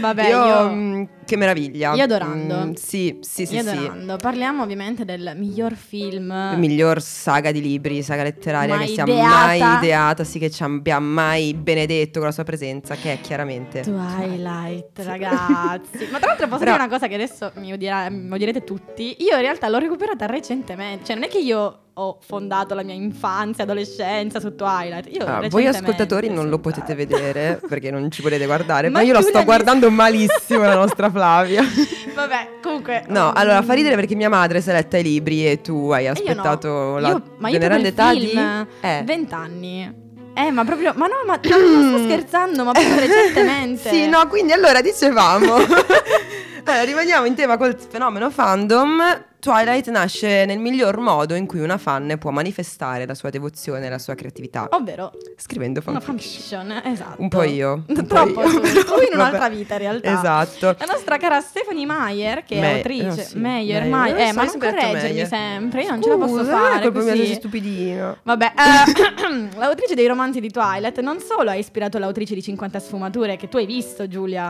Vabbè, 0.00 0.28
io, 0.28 0.44
io, 0.46 0.70
mm, 0.70 1.04
che 1.30 1.36
meraviglia. 1.36 1.94
io 1.94 2.02
adorando. 2.02 2.66
Mm, 2.66 2.72
sì, 2.72 3.18
sì, 3.20 3.46
sì, 3.46 3.54
io 3.54 3.62
sì. 3.62 3.68
adorando. 3.68 4.16
Parliamo 4.16 4.62
ovviamente 4.62 5.04
del 5.04 5.32
miglior 5.36 5.74
film. 5.74 6.28
La 6.28 6.56
miglior 6.56 7.00
saga 7.00 7.52
di 7.52 7.60
libri, 7.60 8.02
saga 8.02 8.22
letteraria 8.24 8.74
Mai 8.76 8.86
che 8.86 8.92
sia 8.94 9.02
ideata. 9.04 9.28
mai 9.46 9.76
ideata, 9.78 10.24
sì 10.24 10.38
che 10.38 10.50
ci 10.50 10.62
abbia 10.62 10.98
mai 10.98 11.54
benedetto 11.54 12.18
con 12.18 12.28
la 12.28 12.34
sua 12.34 12.44
presenza, 12.44 12.94
che 12.96 13.12
è 13.14 13.20
chiaramente 13.20 13.82
Twilight, 13.82 14.98
ragazzi. 15.04 16.08
Ma 16.10 16.18
tra 16.18 16.28
l'altro 16.28 16.46
posso 16.48 16.58
Però- 16.64 16.72
dire 16.72 16.84
una 16.84 16.88
cosa 16.88 17.06
che 17.06 17.14
adesso 17.14 17.52
mi, 17.56 17.72
odierà- 17.72 18.10
mi 18.10 18.32
odierete 18.32 18.64
tutti. 18.64 19.16
Io 19.20 19.34
in 19.36 19.40
realtà 19.40 19.68
l'ho 19.68 19.78
recuperata 19.78 20.26
recentemente. 20.26 21.04
Cioè, 21.04 21.14
non 21.14 21.24
è 21.24 21.28
che 21.28 21.38
io 21.38 21.78
ho 21.92 22.18
fondato 22.24 22.74
la 22.74 22.82
mia 22.82 22.94
infanzia, 22.94 23.64
adolescenza 23.64 24.40
su 24.40 24.54
Twilight. 24.54 25.08
Io 25.14 25.24
Ah, 25.26 25.46
voi 25.50 25.66
ascoltatori 25.66 26.30
non 26.30 26.48
lo 26.48 26.58
potete 26.58 26.94
vedere 26.94 27.60
perché 27.68 27.90
non 27.90 28.10
ci 28.10 28.22
potete 28.22 28.46
guardare, 28.46 28.88
ma, 28.88 28.98
Ma 29.00 29.04
io 29.04 29.14
Giulia 29.14 29.28
sto 29.28 29.44
guardando 29.44 29.90
malissimo 29.90 30.62
la 30.62 30.76
nostra 30.76 31.10
Flavia. 31.20 31.62
Vabbè, 32.14 32.48
comunque. 32.62 33.04
No, 33.08 33.26
mm, 33.26 33.36
allora 33.36 33.60
fa 33.62 33.74
ridere 33.74 33.94
perché 33.94 34.14
mia 34.14 34.30
madre 34.30 34.62
si 34.62 34.70
è 34.70 34.72
letta 34.72 34.96
i 34.96 35.02
libri 35.02 35.46
e 35.46 35.60
tu 35.60 35.90
hai 35.90 36.06
e 36.06 36.08
io 36.08 36.12
no. 36.14 36.18
aspettato 36.18 36.96
la 36.96 37.08
Io- 37.08 37.22
ma 37.36 37.48
io 37.48 37.58
veneranda 37.58 37.88
età 37.88 38.12
di 38.14 38.32
eh. 38.80 39.02
20 39.04 39.34
anni. 39.34 39.94
Eh, 40.32 40.50
ma 40.50 40.64
proprio. 40.64 40.94
Ma 40.96 41.06
no, 41.06 41.16
ma 41.26 41.38
non 41.42 41.88
sto 41.90 41.98
scherzando, 42.08 42.64
ma 42.64 42.72
proprio 42.72 42.98
recentemente. 42.98 43.90
Sì, 43.90 44.08
no, 44.08 44.26
quindi 44.28 44.52
allora 44.52 44.80
dicevamo. 44.80 45.56
allora, 46.64 46.84
rimaniamo 46.84 47.26
in 47.26 47.34
tema 47.34 47.56
col 47.56 47.76
fenomeno 47.78 48.30
fandom. 48.30 49.24
Twilight 49.40 49.88
nasce 49.88 50.44
nel 50.44 50.58
miglior 50.58 50.98
modo 50.98 51.34
in 51.34 51.46
cui 51.46 51.60
una 51.60 51.78
fan 51.78 52.14
può 52.18 52.30
manifestare 52.30 53.06
la 53.06 53.14
sua 53.14 53.30
devozione 53.30 53.86
e 53.86 53.88
la 53.88 53.98
sua 53.98 54.14
creatività. 54.14 54.68
Ovvero 54.72 55.12
Scrivendo 55.36 55.80
una 55.86 55.98
fanfiction. 55.98 56.66
fanfiction, 56.68 56.92
esatto. 56.92 57.22
Un 57.22 57.28
po' 57.30 57.42
io. 57.44 57.72
un 57.86 57.94
po' 57.94 58.04
Troppo 58.04 58.42
io, 58.42 58.50
tu, 58.50 58.60
tu 58.84 59.00
in 59.00 59.14
un'altra 59.14 59.38
vabbè. 59.38 59.54
vita 59.54 59.74
in 59.74 59.80
realtà. 59.80 60.12
Esatto. 60.12 60.76
La 60.78 60.84
nostra 60.92 61.16
cara 61.16 61.40
Stephanie 61.40 61.86
Meyer, 61.86 62.44
che 62.44 62.56
è 62.56 62.60
Me- 62.60 62.74
autrice. 62.76 63.04
no, 63.06 63.12
sì, 63.14 63.38
Meyer, 63.38 63.84
Meyer. 63.86 64.18
Eh, 64.18 64.26
so, 64.26 64.34
ma 64.34 64.40
hai 64.42 64.46
non 64.46 64.58
correggermi 64.58 65.26
sempre, 65.26 65.82
io 65.84 65.90
non 65.90 66.02
ce 66.02 66.08
la 66.10 66.16
posso 66.16 66.44
fare 66.44 66.78
è 66.78 66.82
colpa 66.82 67.00
mia 67.00 67.12
così. 67.12 67.24
sei 67.26 67.34
stupidino. 67.36 68.16
Vabbè, 68.22 68.44
eh, 68.44 69.48
l'autrice 69.56 69.94
dei 69.94 70.06
romanzi 70.06 70.40
di 70.40 70.50
Twilight 70.50 71.00
non 71.00 71.18
solo 71.18 71.48
ha 71.48 71.54
ispirato 71.54 71.96
l'autrice 71.96 72.34
di 72.34 72.42
50 72.42 72.78
sfumature 72.78 73.36
che 73.36 73.48
tu 73.48 73.56
hai 73.56 73.64
visto, 73.64 74.06
Giulia. 74.06 74.48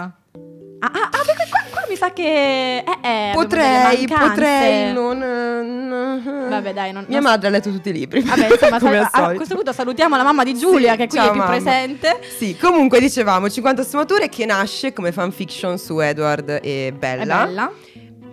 Ah, 0.83 0.91
ah, 0.93 1.11
ah, 1.11 1.11
qua 1.49 1.70
mi 1.91 1.97
sa 1.97 2.13
che 2.13 2.79
eh, 2.79 2.85
eh, 3.03 3.31
Potrei, 3.35 4.07
potrei 4.07 4.93
non, 4.93 6.47
Vabbè, 6.49 6.73
dai, 6.73 6.93
non- 6.93 7.05
Mia 7.09 7.19
non- 7.21 7.31
madre 7.31 7.49
ha 7.49 7.51
letto 7.51 7.71
tutti 7.71 7.89
i 7.89 7.93
libri. 7.93 8.21
Vabbè, 8.23 8.49
insomma, 8.53 8.79
sal- 8.81 9.09
al 9.11 9.25
a 9.33 9.35
questo 9.35 9.55
punto 9.57 9.73
salutiamo 9.73 10.17
la 10.17 10.23
mamma 10.23 10.45
di 10.45 10.55
Giulia 10.55 10.93
Sì, 10.93 10.97
che 10.99 11.07
qui 11.09 11.19
ciao, 11.19 11.29
è 11.29 11.31
più 11.33 11.41
mamma. 11.41 11.51
presente. 11.53 12.21
Sì, 12.39 12.57
comunque 12.57 13.01
dicevamo 13.01 13.49
50 13.51 13.83
sfumature 13.83 14.29
che 14.29 14.47
nasce 14.47 14.93
come 14.93 15.11
fanfiction 15.13 15.79
su 15.79 15.99
Edward 15.99 16.61
e 16.63 16.93
Bella. 16.97 17.43
È 17.43 17.47
bella. 17.47 17.73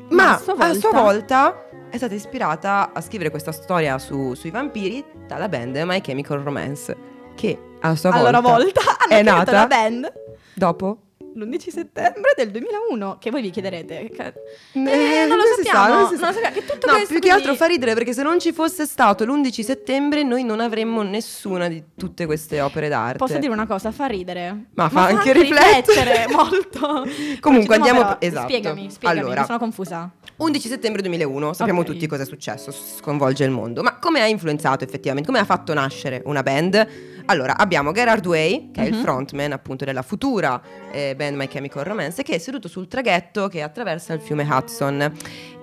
Ma 0.10 0.34
a 0.36 0.38
sua 0.38 0.54
a 0.58 0.74
sua 0.74 0.92
volta- 0.92 1.64
è 1.90 1.98
stata 1.98 2.14
ispirata 2.14 2.92
a 2.94 3.02
scrivere 3.02 3.30
questa 3.30 3.52
storia 3.52 3.98
su- 3.98 4.34
sui 4.36 4.52
vampiri 4.52 5.04
dalla 5.28 5.48
band 5.50 5.76
My 5.78 6.00
Chemical 6.02 6.40
Romance, 6.42 6.96
che 7.36 7.58
a 7.82 7.96
sua 7.96 8.12
volta, 8.12 8.30
loro 8.32 8.42
volta 8.56 8.82
hanno 9.00 9.14
è 9.20 9.22
nata 9.24 9.52
la 9.52 9.68
band 9.68 10.12
dopo. 10.54 10.98
L'11 11.38 11.70
settembre 11.70 12.34
del 12.36 12.52
2001 12.52 13.18
che 13.20 13.30
voi 13.32 13.42
vi 13.42 13.50
chiederete 13.50 14.10
che- 14.14 14.34
Eh, 14.74 15.22
Eh, 15.22 15.26
non 15.26 15.38
lo 15.38 15.44
si 15.44 15.64
sa, 15.64 15.72
sappiamo, 15.72 15.88
non 15.88 16.02
non 16.04 16.12
lo 16.12 16.18
sappiamo, 16.18 16.54
che 16.56 16.66
tutto 16.66 16.88
no, 16.88 16.94
questo, 16.94 17.08
più 17.14 17.20
che 17.20 17.30
altro 17.30 17.56
fa 17.56 17.66
ridere 17.68 17.94
perché 17.94 18.14
se 18.14 18.24
non 18.24 18.40
ci 18.40 18.52
fosse 18.52 18.86
stato 18.86 19.24
l'11 19.26 19.62
settembre 19.64 20.24
noi 20.24 20.44
non 20.44 20.60
avremmo 20.60 21.02
nessuna 21.04 21.68
di 21.68 21.82
tutte 21.96 22.26
queste 22.26 22.60
opere 22.62 22.90
d'arte. 22.90 23.18
Posso 23.18 23.38
dire 23.38 23.52
una 23.52 23.68
cosa, 23.68 23.92
fa 23.92 24.06
ridere. 24.08 24.66
Ma 24.74 24.90
fa 24.90 25.06
anche 25.06 25.32
riflettere. 25.34 26.26
molto. 26.32 27.06
Comunque, 27.40 27.76
andiamo- 27.76 28.02
però. 28.02 28.16
esatto. 28.20 28.48
Spiegami, 28.48 28.90
spiegami, 28.92 29.20
Allora. 29.22 29.46
sono 29.46 29.60
confusa. 29.60 30.10
11 30.38 30.68
settembre 30.68 31.02
2001, 31.02 31.54
sappiamo 31.54 31.80
Ok. 31.82 31.86
tutti 31.88 32.06
cosa 32.08 32.24
è 32.24 32.26
successo, 32.26 32.72
sconvolge 32.72 33.44
il 33.44 33.52
mondo. 33.52 33.82
Ma 33.82 33.98
come 33.98 34.22
ha 34.22 34.28
influenzato 34.28 34.84
effettivamente? 34.84 35.30
Come 35.30 35.42
ha 35.42 35.46
fatto 35.46 35.74
nascere 35.74 36.22
una 36.26 36.44
band? 36.44 36.88
Allora, 37.30 37.58
abbiamo 37.58 37.92
Gerard 37.92 38.26
Way, 38.26 38.72
che 38.72 38.84
è 38.84 38.86
il 38.86 38.96
Mhm. 38.96 39.02
frontman 39.02 39.52
appunto 39.52 39.84
della 39.84 40.02
futura 40.02 40.62
eh, 40.94 41.14
band 41.14 41.36
My 41.36 41.48
Chemical 41.48 41.84
Romance, 41.84 42.24
che 42.24 42.36
è 42.36 42.38
seduto 42.38 42.70
sul 42.70 42.88
traghetto 42.88 43.50
che 43.50 43.62
attraversa 43.62 44.14
il 44.14 44.22
fiume 44.22 44.48
Hudson. 44.50 45.12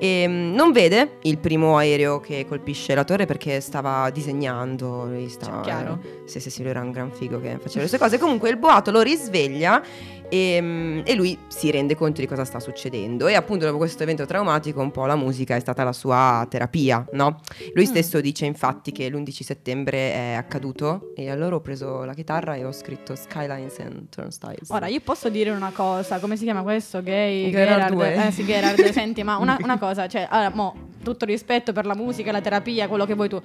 E 0.05 0.27
mm, 0.29 0.53
non 0.55 0.71
vede 0.73 1.17
il 1.23 1.39
primo 1.39 1.79
aereo 1.79 2.21
che 2.21 2.45
colpisce 2.47 2.95
la 2.95 3.05
torre 3.05 3.25
perché 3.25 3.61
stava 3.63 4.11
disegnando. 4.11 5.07
Lui 5.07 5.31
stava, 5.31 5.63
chiaro. 5.63 5.99
Sì, 6.27 6.41
sì, 6.41 6.51
sì, 6.51 6.61
lui 6.61 6.71
era 6.73 6.83
un 6.83 6.91
gran 6.91 7.11
figo 7.11 7.41
che 7.41 7.57
faceva 7.59 7.83
le 7.83 7.89
sue 7.89 7.97
cose. 7.99 8.19
Comunque 8.19 8.51
il 8.51 8.59
boato 8.59 8.91
lo 8.91 9.01
risveglia 9.01 9.83
e, 10.29 10.59
mm, 10.61 11.01
e 11.05 11.15
lui 11.15 11.39
si 11.49 11.71
rende 11.71 11.95
conto 11.97 12.21
di 12.21 12.27
cosa 12.27 12.45
sta 12.45 12.61
succedendo. 12.61 13.29
E 13.29 13.35
appunto 13.35 13.65
dopo 13.65 13.79
questo 13.79 14.03
evento 14.03 14.27
traumatico 14.27 14.81
un 14.83 14.91
po' 14.91 15.07
la 15.07 15.17
musica 15.17 15.57
è 15.57 15.61
stata 15.61 15.85
la 15.85 15.93
sua 15.93 16.47
terapia, 16.51 17.07
no? 17.13 17.41
Lui 17.73 17.85
Mm. 17.85 17.89
stesso 17.89 18.21
dice 18.21 18.45
infatti 18.45 18.93
che 18.93 19.09
l'11 19.09 19.43
settembre 19.43 20.13
è 20.13 20.35
accaduto 20.37 21.13
e 21.17 21.31
allora 21.31 21.55
ho 21.57 21.61
preso 21.61 22.05
la 22.05 22.13
chitarra 22.15 22.57
e 22.57 22.65
ho 22.65 22.73
scritto 22.73 23.15
Skylines 23.15 23.79
and 23.79 24.09
Turnstiles. 24.11 24.69
Ora, 24.71 24.87
io 24.89 25.01
posso 25.01 25.29
dire 25.31 25.51
una 25.51 25.71
cosa, 25.75 26.19
come 26.19 26.37
si 26.37 26.45
chiama 26.45 26.63
questo? 26.63 27.03
Gay? 27.03 27.51
Gerard 27.51 27.95
Way. 27.95 28.27
Eh 28.29 28.31
sì, 28.33 28.45
Gerard, 28.45 28.83
senti, 28.93 29.23
ma 29.23 29.37
una, 29.39 29.57
una 29.63 29.79
cosa, 29.79 29.93
cioè, 29.95 30.27
allora, 30.31 30.55
mo, 30.55 30.89
tutto 31.03 31.25
rispetto 31.25 31.73
per 31.73 31.87
la 31.87 31.95
musica, 31.95 32.33
la 32.33 32.41
terapia, 32.41 32.89
quello 32.89 33.07
che 33.07 33.15
vuoi 33.15 33.29
tu. 33.29 33.41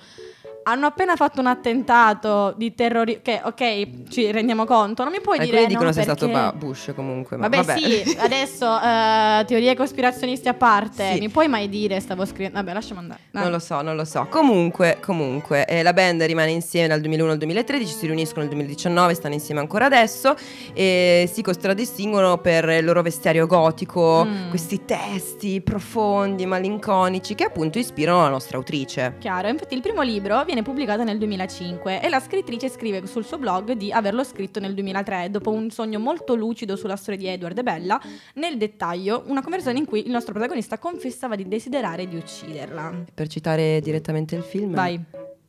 Hanno 0.63 0.86
appena 0.86 1.16
fatto 1.16 1.39
un 1.39 1.48
attentato 1.48 2.54
di 2.58 2.74
terrorismo. 2.75 3.22
Che, 3.24 3.42
ok, 3.44 4.10
ci 4.10 4.32
rendiamo 4.32 4.66
conto. 4.66 5.04
Non 5.04 5.12
mi 5.12 5.22
puoi 5.22 5.38
dire. 5.39 5.50
Alcuni 5.51 5.68
dicono 5.68 5.88
no, 5.88 5.94
sia 5.94 6.06
perché... 6.06 6.28
stato 6.28 6.58
Bush 6.58 6.92
comunque. 6.96 7.38
Ma 7.38 7.48
Vabbè, 7.48 7.63
vabbè, 7.63 7.80
sì, 7.80 8.18
adesso 8.20 8.66
eh, 8.80 9.46
teorie 9.46 9.75
cospirazionisti 9.75 10.48
a 10.48 10.54
parte. 10.54 11.13
Sì. 11.13 11.20
Mi 11.20 11.30
puoi 11.30 11.48
mai 11.48 11.70
dire 11.70 12.00
stavo 12.00 12.25
scrivendo? 12.25 12.58
Vabbè, 12.58 12.74
lasciamo 12.74 13.00
andare. 13.00 13.20
Dai. 13.32 13.44
Non 13.44 13.51
lo 13.51 13.60
so, 13.60 13.82
non 13.82 13.96
lo 13.96 14.06
so. 14.06 14.28
Comunque, 14.30 14.98
comunque, 15.01 15.66
eh, 15.66 15.84
la 15.84 15.94
band 15.94 16.22
rimane 16.24 16.51
insieme 16.51 16.88
dal 16.88 17.00
2001 17.01 17.32
al 17.32 17.38
2013, 17.38 17.94
si 17.94 18.06
riuniscono 18.06 18.42
nel 18.42 18.50
2019, 18.50 19.13
stanno 19.13 19.34
insieme 19.34 19.60
ancora 19.62 19.86
adesso 19.86 20.36
e 20.74 21.30
si 21.32 21.42
contraddistinguono 21.42 22.38
per 22.38 22.68
il 22.70 22.86
loro 22.86 23.01
vestiario 23.01 23.46
gotico, 23.48 24.08
Mm. 24.20 24.50
questi 24.50 24.86
testi 24.86 25.62
profondi, 25.62 26.46
malinconici 26.46 27.36
che 27.36 27.44
appunto 27.46 27.78
ispirano 27.80 28.22
la 28.22 28.30
nostra 28.30 28.58
autrice. 28.58 29.16
Chiaro, 29.20 29.48
infatti 29.48 29.74
il 29.74 29.82
primo 29.82 30.01
libro 30.01 30.44
viene 30.50 30.63
pubblicato 30.63 31.03
nel 31.03 31.20
2005 31.20 32.01
e 32.01 32.10
la 32.10 32.20
scrittrice 32.20 32.70
scrive 32.70 33.06
sul 33.06 33.24
suo 33.24 33.38
blog 33.38 33.74
di 33.74 33.91
averlo 33.91 34.24
scritto 34.24 34.60
nel 34.60 34.74
2003 34.74 35.29
dopo 35.29 35.51
un 35.51 35.70
sogno 35.70 36.00
molto 36.00 36.34
lucido 36.34 36.75
sulla 36.75 36.96
storia 36.96 37.20
di 37.20 37.27
Edward 37.27 37.56
e 37.56 37.62
Bella, 37.62 38.01
nel 38.36 38.58
dettaglio 38.58 39.25
una 39.27 39.41
conversazione 39.44 39.77
in 39.77 39.86
cui 39.86 40.03
il 40.03 40.10
nostro 40.12 40.34
protagonista 40.34 40.79
confessava 40.79 41.36
di 41.36 41.48
desiderare 41.48 42.08
di 42.08 42.15
ucciderla. 42.15 43.03
Per 43.13 43.27
citare 43.27 43.79
direttamente 43.79 44.34
il 44.36 44.41
film. 44.41 44.74
Vai, 44.74 45.00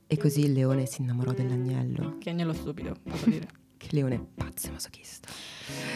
E 0.07 0.17
così 0.19 0.45
il 0.45 0.53
leone 0.53 0.85
si 0.85 1.01
innamorò 1.01 1.33
dell'agnello. 1.33 2.19
che 2.19 2.29
agnello 2.29 2.53
stupido, 2.53 2.95
posso 3.03 3.25
dire. 3.31 3.49
Che 3.79 3.89
leone 3.93 4.23
pazzo 4.35 4.69
e 4.69 4.73
masochista. 4.73 5.29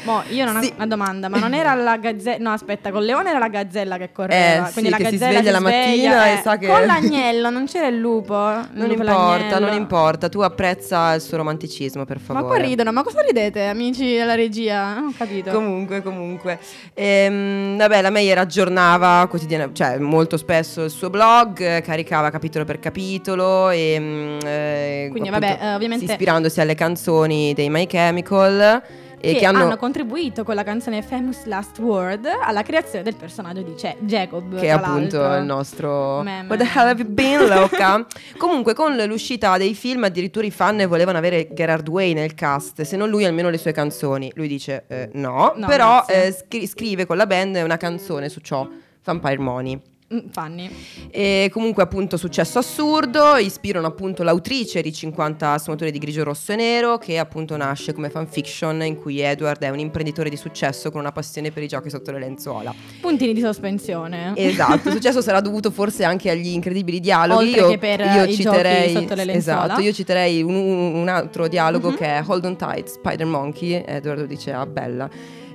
Mo, 0.05 0.23
io 0.29 0.45
non 0.45 0.57
ho 0.57 0.61
Sì. 0.63 0.71
una 0.77 0.87
domanda, 0.87 1.29
ma 1.31 1.39
non 1.39 1.55
era 1.55 1.73
la 1.75 1.97
gazzella, 1.97 2.37
no 2.39 2.51
aspetta, 2.53 2.91
con 2.91 3.03
Leone 3.03 3.31
era 3.31 3.39
la 3.39 3.49
gazzella 3.49 3.97
che 3.97 4.13
correva, 4.13 4.69
Eh, 4.69 4.73
quindi 4.73 4.91
sì, 4.91 4.91
la 4.91 4.97
che 4.99 5.05
si 5.07 5.11
gazzella 5.17 5.33
sveglia 5.39 5.51
la 5.51 5.61
mattina 5.61 6.27
e 6.33 6.41
sa 6.43 6.59
che- 6.59 6.67
Con 6.67 6.85
l'agnello, 6.85 7.49
non 7.49 7.65
c'era 7.65 7.87
il 7.87 7.99
lupo? 7.99 8.35
Non 8.37 8.67
lupo 8.89 8.93
importa, 9.01 9.15
l'agnello. 9.15 9.67
non 9.67 9.75
importa, 9.77 10.29
tu 10.29 10.41
apprezza 10.41 11.15
il 11.15 11.23
suo 11.23 11.39
romanticismo, 11.39 12.05
per 12.05 12.19
Ma 12.19 12.23
favore. 12.35 12.45
qua 12.45 12.57
ridono, 12.67 12.93
ma 12.93 13.03
cosa 13.03 13.23
ridete, 13.23 13.65
amici 13.65 14.05
della 14.17 14.35
regia? 14.35 14.93
Non 14.95 15.05
ho 15.07 15.15
capito. 15.17 15.51
Comunque, 15.53 16.03
comunque. 16.03 16.59
Ehm, 16.93 17.77
vabbè, 17.79 18.03
la 18.03 18.11
Meyer 18.11 18.39
aggiornava 18.39 19.27
quotidianamente, 19.29 19.83
cioè 19.83 19.99
molto 19.99 20.37
spesso 20.37 20.85
il 20.85 20.91
suo 20.91 21.09
blog, 21.09 21.61
eh, 21.61 21.81
caricava 21.83 22.29
capitolo 22.31 22.65
per 22.67 22.79
capitolo 22.79 23.71
e 23.71 23.97
mm, 23.99 24.39
eh, 24.45 25.09
Quindi, 25.11 25.29
appunto, 25.31 25.47
vabbè, 25.49 25.59
eh, 25.63 25.75
ovviamente- 25.75 26.05
ispirandosi 26.05 26.61
alle 26.61 26.75
canzoni 26.75 27.55
dei 27.55 27.71
My 27.71 27.87
Chemical 27.87 28.83
e 29.25 29.33
che, 29.33 29.39
che, 29.41 29.47
hanno, 29.47 29.63
hanno... 29.65 29.77
contribuito 29.77 30.45
con 30.45 30.55
la 30.55 30.63
canzone 30.63 31.03
Famous 31.03 31.45
Last 31.45 31.79
Word 31.79 32.27
alla 32.43 32.63
creazione 32.63 33.03
del 33.03 33.17
personaggio 33.17 33.63
di 33.63 33.75
Ce- 33.77 33.97
Jacob. 34.01 34.59
che 34.59 34.67
è 34.67 34.71
appunto 34.71 35.19
l'altro. 35.19 35.37
il 35.39 35.45
nostro 35.45 36.23
Meme. 36.23 36.49
What 36.49 36.59
the 36.59 36.65
hell 36.65 36.87
have 36.89 37.03
you 37.03 37.11
been, 37.11 37.47
loca? 37.49 38.07
Comunque 38.37 38.75
con 38.75 38.97
l'uscita 38.97 39.57
dei 39.57 39.75
film 39.75 40.05
addirittura 40.05 40.47
i 40.47 40.51
fan 40.51 40.85
volevano 40.87 41.19
avere 41.19 41.49
Gerard 41.53 41.89
Way 41.89 42.13
nel 42.13 42.35
cast, 42.35 42.83
se 42.83 42.97
non 42.97 43.09
lui 43.09 43.25
almeno 43.25 43.51
le 43.51 43.59
sue 43.59 43.73
canzoni. 43.73 44.31
Lui 44.35 44.49
dice 44.49 44.85
eh, 44.89 45.11
no, 45.15 45.53
No, 45.57 45.67
però 45.67 46.05
eh, 46.07 46.33
scri- 46.33 46.67
scrive 46.67 47.07
con 47.07 47.17
la 47.17 47.27
band 47.27 47.57
una 47.57 47.77
canzone 47.77 48.29
su 48.29 48.41
ciò, 48.41 48.69
Vampire 49.03 49.39
Money. 49.39 49.81
Mm, 50.15 50.19
Fanny. 50.31 50.71
E 51.11 51.49
comunque 51.53 51.83
appunto 51.83 52.17
successo 52.17 52.59
assurdo, 52.59 53.37
ispirano 53.37 53.87
appunto 53.87 54.23
l'autrice 54.23 54.81
di 54.83 54.93
50 54.93 55.59
sfumature 55.59 55.91
di 55.91 55.99
grigio 55.99 56.23
rosso 56.25 56.53
e 56.53 56.57
nero 56.57 56.99
che 56.99 57.19
appunto 57.19 57.57
nasce 57.57 57.93
come 57.93 58.11
fanfiction 58.11 58.83
in 58.83 58.97
cui 58.97 59.21
Edward 59.21 59.61
è 59.63 59.69
un 59.71 59.79
imprenditore 59.79 60.31
di 60.31 60.37
successo 60.37 60.91
con 60.91 61.01
una 61.01 61.13
passione 61.13 61.51
per 61.51 61.63
i 61.63 61.69
giochi 61.69 61.91
sotto 61.91 62.11
le 62.13 62.19
lenzuola. 62.19 62.75
Puntini 63.01 63.33
di 63.35 63.41
sospensione. 63.41 64.33
Esatto, 64.37 64.89
il 64.89 64.95
successo 64.97 65.21
sarà 65.21 65.41
dovuto 65.41 65.71
forse 65.71 66.05
anche 66.05 66.31
agli 66.31 66.49
incredibili 66.49 67.01
dialoghi. 67.01 67.47
Oltre 67.49 67.61
io, 67.61 67.69
che 67.69 67.79
per, 67.79 68.01
io 68.01 68.25
i 68.25 68.35
citerei, 68.35 68.93
giochi 68.93 69.03
sotto 69.07 69.15
le 69.15 69.25
lenzuola. 69.25 69.65
Esatto, 69.65 69.81
io 69.81 69.93
citerei 69.93 70.43
un, 70.43 70.55
un- 70.55 71.09
altro 71.09 71.49
dialogo 71.49 71.91
Mhm. 71.91 71.97
che 71.97 72.05
è 72.07 72.23
Hold 72.27 72.45
on 72.45 72.57
tight, 72.57 72.89
Spider 72.89 73.27
Monkey. 73.27 73.83
Edward 73.87 74.25
dice 74.27 74.53
ah 74.53 74.67
bella. 74.67 75.09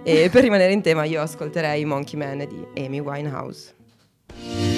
E 0.03 0.29
per 0.31 0.43
rimanere 0.43 0.71
in 0.71 0.81
tema 0.81 1.03
io 1.03 1.21
ascolterei 1.21 1.83
Monkey 1.85 2.17
Man 2.17 2.37
di 2.47 2.83
Amy 2.83 2.99
Winehouse. 2.99 3.75
you 4.41 4.68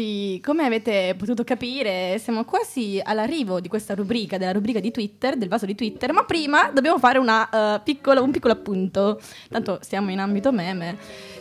Ragazzi, 0.00 0.40
come 0.42 0.64
avete 0.64 1.14
potuto 1.18 1.44
capire, 1.44 2.18
siamo 2.18 2.44
quasi 2.44 2.98
all'arrivo 3.02 3.60
di 3.60 3.68
questa 3.68 3.94
rubrica, 3.94 4.38
della 4.38 4.52
rubrica 4.52 4.80
di 4.80 4.90
Twitter, 4.90 5.36
del 5.36 5.48
vaso 5.48 5.66
di 5.66 5.74
Twitter, 5.74 6.12
ma 6.14 6.24
prima 6.24 6.70
dobbiamo 6.72 6.98
fare 6.98 7.18
una, 7.18 7.48
eh, 7.76 7.80
piccola- 7.84 8.22
un 8.22 8.30
piccolo 8.30 8.54
appunto. 8.54 9.20
Tanto 9.50 9.78
siamo 9.82 10.10
in 10.10 10.18
ambito 10.18 10.52
meme. 10.52 10.96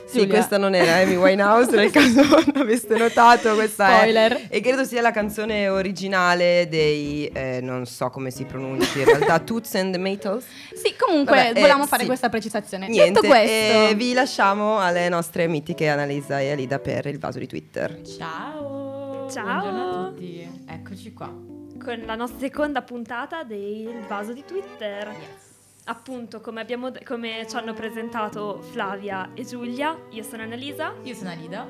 Sì, 0.09 0.21
Giulia. 0.21 0.37
questa 0.37 0.57
non 0.57 0.73
era 0.73 0.95
Amy 0.95 1.13
Winehouse, 1.21 1.75
nel 1.75 1.91
caso 1.91 2.21
non 2.23 2.53
aveste 2.55 2.97
notato, 2.97 3.53
questa 3.53 3.87
Spoiler. 3.97 4.33
è... 4.33 4.45
E 4.49 4.59
credo 4.59 4.83
sia 4.83 5.01
la 5.01 5.11
canzone 5.11 5.69
originale 5.69 6.67
dei, 6.67 7.27
eh, 7.27 7.59
non 7.61 7.85
so 7.85 8.09
come 8.09 8.31
si 8.31 8.43
pronunci 8.43 8.97
in 8.99 9.05
realtà, 9.05 9.37
Toots 9.45 9.75
and 9.75 9.91
the 9.91 9.99
Maytals. 9.99 10.45
Sì, 10.73 10.95
comunque 10.97 11.35
Vabbè, 11.35 11.49
eh, 11.49 11.59
volevamo 11.59 11.85
fare 11.85 12.01
sì. 12.01 12.07
questa 12.07 12.29
precisazione. 12.29 12.87
Niente, 12.87 13.21
Detto 13.21 13.27
questo, 13.27 13.89
eh, 13.89 13.93
vi 13.95 14.13
lasciamo 14.13 14.79
alle 14.79 15.09
nostre 15.09 15.47
mitiche 15.47 15.87
Annalisa 15.87 16.39
e 16.39 16.51
Alida 16.53 16.79
per 16.79 17.05
il 17.05 17.19
vaso 17.19 17.37
di 17.37 17.45
Twitter. 17.45 18.01
Ciao! 18.01 19.27
Ciao. 19.29 19.59
Buongiorno 19.61 20.07
a 20.07 20.09
tutti, 20.09 20.63
eccoci 20.65 21.13
qua. 21.13 21.27
con 21.27 22.01
la 22.03 22.15
nostra 22.15 22.39
seconda 22.39 22.81
puntata 22.81 23.43
del 23.43 24.03
vaso 24.07 24.33
di 24.33 24.43
Twitter. 24.43 25.47
Appunto, 25.89 26.39
come, 26.39 26.61
abbiamo, 26.61 26.91
come 27.03 27.47
ci 27.47 27.55
hanno 27.55 27.73
presentato 27.73 28.61
Flavia 28.61 29.31
e 29.33 29.43
Giulia, 29.43 29.97
io 30.11 30.21
sono 30.21 30.43
Annalisa 30.43 30.93
Io 31.01 31.15
sono 31.15 31.31
Alida. 31.31 31.65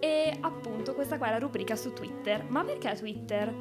e 0.00 0.36
appunto 0.40 0.94
questa 0.94 1.16
qua 1.16 1.28
è 1.28 1.30
la 1.30 1.38
rubrica 1.38 1.76
su 1.76 1.92
Twitter. 1.92 2.44
Ma 2.48 2.64
perché 2.64 2.92
Twitter? 2.96 3.54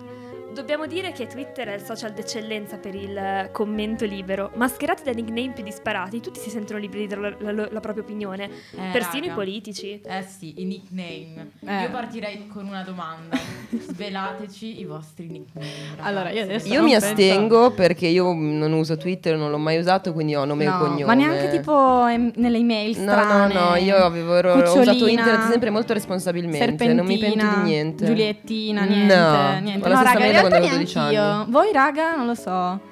Dobbiamo 0.53 0.85
dire 0.85 1.11
che 1.13 1.27
Twitter 1.27 1.67
è 1.69 1.75
il 1.75 1.81
social 1.81 2.11
d'eccellenza 2.11 2.77
per 2.77 2.93
il 2.93 3.15
eh, 3.15 3.49
commento 3.51 4.05
libero. 4.05 4.51
Mascherati 4.55 5.01
da 5.03 5.11
nickname 5.11 5.51
più 5.53 5.63
disparati, 5.63 6.19
tutti 6.19 6.39
si 6.39 6.49
sentono 6.49 6.77
liberi 6.77 7.07
di 7.07 7.15
dire 7.15 7.35
la, 7.39 7.51
la- 7.51 7.67
la 7.71 7.79
propria 7.79 8.03
opinione, 8.03 8.45
Eh, 8.45 8.89
persino 8.91 9.21
raga. 9.21 9.31
i 9.31 9.35
politici. 9.35 10.01
Eh 10.03 10.23
sì, 10.23 10.53
i 10.57 10.65
nickname. 10.65 11.51
Eh. 11.65 11.81
Io 11.83 11.89
partirei 11.91 12.47
con 12.47 12.67
una 12.67 12.83
domanda. 12.83 13.37
Svelateci 13.79 14.79
i 14.81 14.85
vostri 14.85 15.27
nickname. 15.27 15.67
ragazzi. 15.95 16.07
Allora, 16.07 16.29
io 16.31 16.43
adesso- 16.43 16.67
Io 16.73 16.83
mi 16.83 16.91
penso- 16.91 17.05
astengo 17.07 17.71
perché 17.71 18.07
io 18.07 18.33
non 18.33 18.73
uso 18.73 18.97
Twitter, 18.97 19.37
non 19.37 19.51
l'ho 19.51 19.57
mai 19.57 19.77
usato, 19.77 20.11
quindi 20.13 20.35
ho 20.35 20.43
nome 20.45 20.65
no, 20.65 20.75
e 20.75 20.79
cognome. 20.79 21.05
ma 21.05 21.13
neanche 21.13 21.49
tipo 21.49 22.05
em, 22.07 22.31
nelle 22.35 22.57
email 22.57 22.97
No, 22.99 23.11
strane. 23.11 23.53
no, 23.53 23.69
no, 23.69 23.75
io 23.77 23.95
avevo 23.97 24.35
ero- 24.35 24.53
ho 24.53 24.79
usato 24.79 25.07
internet 25.07 25.49
sempre 25.49 25.69
molto 25.69 25.93
responsabilmente, 25.93 26.93
non 26.93 27.05
mi 27.05 27.17
pento 27.17 27.39
Serpentina, 27.39 27.63
di 27.63 27.69
niente. 27.69 28.05
Giuliettina, 28.05 28.81
No, 28.83 28.87
niente, 28.89 29.13
ho 29.15 29.59
niente. 29.59 29.89
la 29.89 29.95
No, 29.95 30.01
raga, 30.03 30.19
quando 30.47 30.55
avevo 30.57 30.75
12 30.75 30.97
neanch'io. 30.97 31.21
anni. 31.23 31.51
Voi, 31.51 31.71
raga, 31.71 32.15
non 32.15 32.25
lo 32.27 32.35
so. 32.35 32.89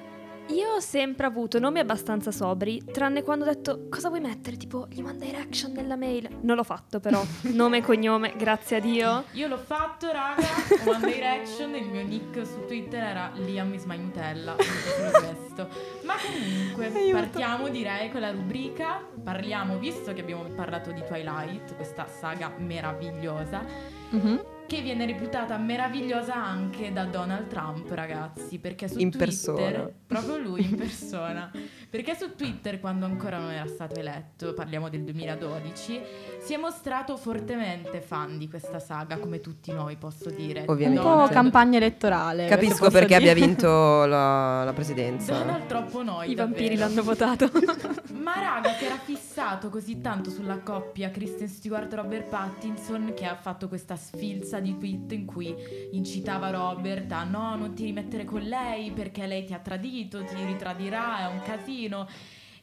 Io 0.49 0.67
ho 0.73 0.79
sempre 0.79 1.27
avuto 1.27 1.59
nomi 1.59 1.77
abbastanza 1.77 2.31
sobri, 2.31 2.81
tranne 2.91 3.21
quando 3.21 3.45
ho 3.45 3.47
detto 3.47 3.85
cosa 3.88 4.07
vuoi 4.09 4.19
mettere, 4.19 4.57
tipo 4.57 4.88
gli 4.89 4.99
One 4.99 5.17
Direction 5.19 5.73
nella 5.73 5.95
mail. 5.95 6.27
Non 6.41 6.55
l'ho 6.55 6.63
fatto 6.63 6.99
però, 6.99 7.23
nome 7.53 7.77
e 7.77 7.81
cognome, 7.83 8.33
grazie 8.35 8.77
a 8.77 8.79
Dio. 8.79 9.25
Io 9.33 9.47
l'ho 9.47 9.59
fatto, 9.59 10.07
raga. 10.12 10.47
One 10.89 11.05
Direction. 11.05 11.75
Il 11.75 11.85
mio 11.85 12.03
nick 12.03 12.43
su 12.47 12.65
Twitter 12.65 12.99
era 12.99 13.29
Liam 13.35 13.71
is 13.75 13.83
my 13.83 13.97
Nutella. 13.99 14.55
questo. 14.55 15.69
Ma 16.03 16.15
comunque, 16.19 17.12
partiamo 17.12 17.69
direi 17.69 18.09
con 18.09 18.21
la 18.21 18.31
rubrica. 18.31 19.05
Parliamo, 19.23 19.77
visto 19.77 20.13
che 20.13 20.21
abbiamo 20.21 20.45
parlato 20.55 20.91
di 20.91 21.03
Twilight, 21.05 21.75
questa 21.75 22.07
saga 22.07 22.51
meravigliosa. 22.57 23.63
Mhm. 24.09 24.41
Che 24.69 24.82
viene 24.82 25.08
reputata 25.08 25.58
meravigliosa 25.58 26.36
anche 26.36 26.93
da 26.93 27.05
Donald 27.05 27.47
Trump, 27.47 27.89
ragazzi. 27.89 28.60
Perché 28.60 28.88
su 28.88 28.99
In 28.99 29.10
Twitter. 29.10 29.27
persona. 29.27 29.89
Proprio 30.05 30.38
lui 30.38 30.63
in 30.63 30.75
persona. 30.77 31.51
Perché 31.89 32.15
su 32.15 32.36
Twitter, 32.36 32.79
quando 32.79 33.05
ancora 33.05 33.39
non 33.39 33.49
era 33.49 33.65
stato 33.65 33.99
eletto, 33.99 34.53
parliamo 34.53 34.88
del 34.89 35.01
2012, 35.05 36.01
si 36.39 36.53
è 36.53 36.58
mostrato 36.58 37.17
fortemente 37.17 37.99
fan 37.99 38.38
di 38.38 38.47
questa 38.47 38.77
saga, 38.77 39.17
come 39.17 39.39
tutti 39.39 39.71
noi, 39.71 39.95
posso 39.95 40.29
dire. 40.29 40.65
Ovviamente. 40.67 41.03
Un 41.03 41.25
po' 41.25 41.34
campagna 41.34 41.77
elettorale. 41.77 42.45
Capisco 42.45 42.91
perché 42.91 43.17
dire. 43.17 43.32
abbia 43.32 43.45
vinto 43.45 44.05
la, 44.05 44.63
la 44.63 44.73
presidenza. 44.73 45.34
Donald 45.34 45.65
troppo 45.65 46.03
noi. 46.03 46.29
I 46.29 46.36
vampiri 46.36 46.75
davvero. 46.75 46.88
l'hanno 46.88 47.03
votato. 47.03 47.49
Ma 48.21 48.39
raga, 48.39 48.73
si 48.73 48.86
era 48.86 48.97
fissato 48.97 49.69
così 49.69 49.99
tanto 49.99 50.29
sulla 50.29 50.60
coppia 50.60 51.10
Kristen 51.10 51.47
Stewart 51.47 51.91
Robert 51.91 52.29
Pattinson 52.29 53.13
che 53.15 53.25
ha 53.25 53.36
fatto 53.36 53.67
questa 53.67 53.95
sfilza 53.95 54.58
di 54.59 54.77
tweet 54.77 55.11
in 55.13 55.25
cui 55.25 55.55
incitava 55.91 56.49
Robert 56.49 57.11
a 57.11 57.23
no, 57.23 57.55
non 57.55 57.73
ti 57.73 57.85
rimettere 57.85 58.25
con 58.25 58.41
lei 58.41 58.91
perché 58.91 59.25
lei 59.27 59.43
ti 59.45 59.53
ha 59.53 59.59
tradito, 59.59 60.23
ti 60.23 60.35
ritradirà, 60.45 61.21
è 61.29 61.31
un 61.31 61.41
casino. 61.43 62.07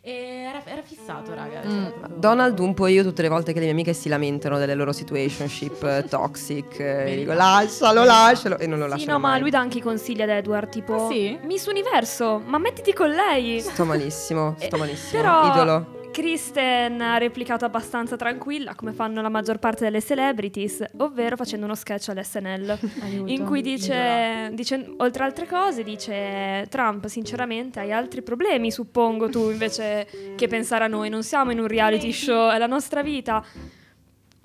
E 0.00 0.12
era, 0.48 0.64
era 0.64 0.82
fissato, 0.82 1.34
raga. 1.34 1.62
Mm. 1.66 1.84
proprio- 1.86 2.16
Donald 2.16 2.56
un 2.60 2.74
po' 2.74 2.86
io 2.86 3.02
tutte 3.02 3.22
le 3.22 3.28
volte 3.28 3.52
che 3.52 3.58
le 3.58 3.64
mie 3.64 3.72
amiche 3.74 3.92
si 3.92 4.08
lamentano 4.08 4.56
delle 4.56 4.74
loro 4.74 4.92
situationship 4.92 5.82
eh, 5.82 6.04
toxic, 6.08 6.78
eh, 6.78 7.16
dico 7.16 7.32
lascialo, 7.32 8.04
lascialo 8.04 8.56
e 8.58 8.68
non 8.68 8.78
lo 8.78 8.84
sì, 8.84 8.90
lasciano 8.90 9.12
no, 9.14 9.18
ma 9.18 9.28
mai. 9.30 9.40
lui 9.40 9.50
dà 9.50 9.58
anche 9.58 9.78
i 9.78 9.80
consigli 9.80 10.22
ad 10.22 10.28
Edward, 10.28 10.68
tipo 10.68 11.06
Ah, 11.06 11.08
sì? 11.08 11.36
Miss 11.42 11.66
Universo, 11.66 12.40
ma 12.46 12.58
mettiti 12.58 12.92
con 12.92 13.10
lei. 13.10 13.58
Sto 13.60 13.84
malissimo, 13.84 14.54
sto 14.60 14.76
malissimo. 14.76 15.20
Però 15.22 15.52
Idolo. 15.52 15.95
Kristen 16.16 17.02
ha 17.02 17.18
replicato 17.18 17.66
abbastanza 17.66 18.16
tranquilla, 18.16 18.74
come 18.74 18.92
fanno 18.92 19.20
la 19.20 19.28
maggior 19.28 19.58
parte 19.58 19.84
delle 19.84 20.00
celebrities, 20.00 20.82
ovvero 20.96 21.36
facendo 21.36 21.66
uno 21.66 21.74
sketch 21.74 22.08
all'SNL. 22.08 22.78
Aiuto. 23.02 23.30
In 23.30 23.44
cui 23.44 23.60
dice, 23.60 24.48
dice, 24.54 24.94
oltre 24.96 25.24
altre 25.24 25.46
cose, 25.46 25.82
dice 25.82 26.64
Trump, 26.70 27.04
sinceramente 27.08 27.80
hai 27.80 27.92
altri 27.92 28.22
problemi, 28.22 28.70
suppongo 28.70 29.28
tu, 29.28 29.50
invece 29.50 30.06
che 30.36 30.48
pensare 30.48 30.84
a 30.84 30.88
noi. 30.88 31.10
Non 31.10 31.22
siamo 31.22 31.50
in 31.50 31.58
un 31.58 31.66
reality 31.66 32.10
show, 32.12 32.50
è 32.50 32.56
la 32.56 32.66
nostra 32.66 33.02
vita. 33.02 33.44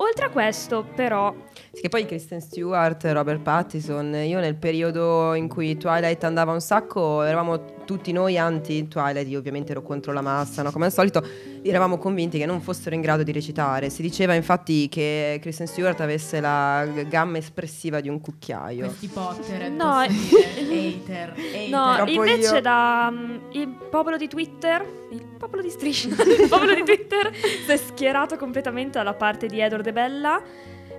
Oltre 0.04 0.26
a 0.26 0.30
questo, 0.30 0.84
però, 0.94 1.32
Sì, 1.72 1.80
che 1.80 1.88
poi 1.88 2.04
Kristen 2.06 2.40
Stewart, 2.40 3.04
Robert 3.04 3.40
Pattinson, 3.40 4.12
io 4.14 4.40
nel 4.40 4.56
periodo 4.56 5.34
in 5.34 5.48
cui 5.48 5.76
Twilight 5.76 6.24
andava 6.24 6.52
un 6.52 6.60
sacco, 6.60 7.22
eravamo 7.22 7.80
tutti 7.84 8.12
noi 8.12 8.38
anti-Twilight, 8.38 9.28
io 9.28 9.38
ovviamente 9.38 9.72
ero 9.72 9.82
contro 9.82 10.12
la 10.12 10.20
massa, 10.20 10.62
no? 10.62 10.70
come 10.70 10.86
al 10.86 10.92
solito, 10.92 11.22
eravamo 11.62 11.98
convinti 11.98 12.38
che 12.38 12.46
non 12.46 12.60
fossero 12.60 12.94
in 12.94 13.00
grado 13.00 13.22
di 13.22 13.32
recitare. 13.32 13.90
Si 13.90 14.02
diceva 14.02 14.34
infatti 14.34 14.88
che 14.88 15.38
Kristen 15.40 15.66
Stewart 15.66 16.00
avesse 16.00 16.40
la 16.40 16.84
gamma 17.08 17.38
espressiva 17.38 18.00
di 18.00 18.08
un 18.08 18.20
cucchiaio. 18.20 18.86
Questi 18.86 19.08
Potter, 19.08 19.70
No, 19.70 19.98
hater, 20.02 21.34
hater. 21.36 21.68
no, 21.70 21.94
Troppo 21.96 22.10
invece 22.10 22.54
io. 22.54 22.60
da 22.60 23.08
mm, 23.10 23.36
il 23.52 23.68
popolo 23.90 24.16
di 24.16 24.28
Twitter, 24.28 24.84
il 25.10 25.24
popolo 25.38 25.62
di 25.62 25.70
Striscia, 25.70 26.08
il 26.22 26.48
popolo 26.48 26.74
di 26.74 26.82
Twitter 26.84 27.30
si 27.34 27.70
è 27.70 27.76
schierato 27.76 28.36
completamente 28.36 28.98
dalla 28.98 29.14
parte 29.14 29.46
di 29.46 29.60
Edward 29.60 29.91
e 29.92 29.94
Bella. 29.94 30.42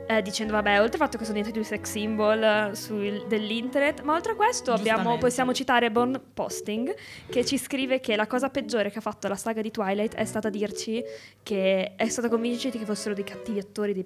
eh, 0.06 0.22
dicendo 0.22 0.52
vabbè 0.54 0.82
oltre 0.82 0.94
al 0.94 1.06
fatto 1.06 1.18
che 1.18 1.24
sono 1.24 1.38
diventati 1.38 1.58
due 1.58 1.64
sex 1.66 1.90
symbol 1.90 2.44
eh, 2.44 2.76
sul- 2.76 3.26
dell'internet 3.28 4.02
ma 4.02 4.14
oltre 4.16 4.34
a 4.34 4.36
questo 4.36 4.74
abbiamo, 4.74 5.18
possiamo 5.18 5.54
citare 5.54 5.92
Born 5.92 6.22
Posting 6.34 6.94
che 7.30 7.46
ci 7.46 7.58
scrive 7.58 8.02
che 8.02 8.18
la 8.18 8.28
cosa 8.28 8.50
peggiore 8.50 8.92
che 8.92 8.98
ha 8.98 9.02
fatto 9.02 9.30
la 9.30 9.38
saga 9.38 9.62
di 9.62 9.72
Twilight 9.72 10.14
è 10.16 10.26
stata 10.26 10.50
dirci 10.50 11.02
che 11.42 11.96
è 11.96 12.08
stata 12.10 12.28
convincerci 12.28 12.78
che 12.78 12.84
fossero 12.86 13.14
dei 13.16 13.24
cattivi 13.24 13.60
attori 13.60 13.94
dei 13.94 14.06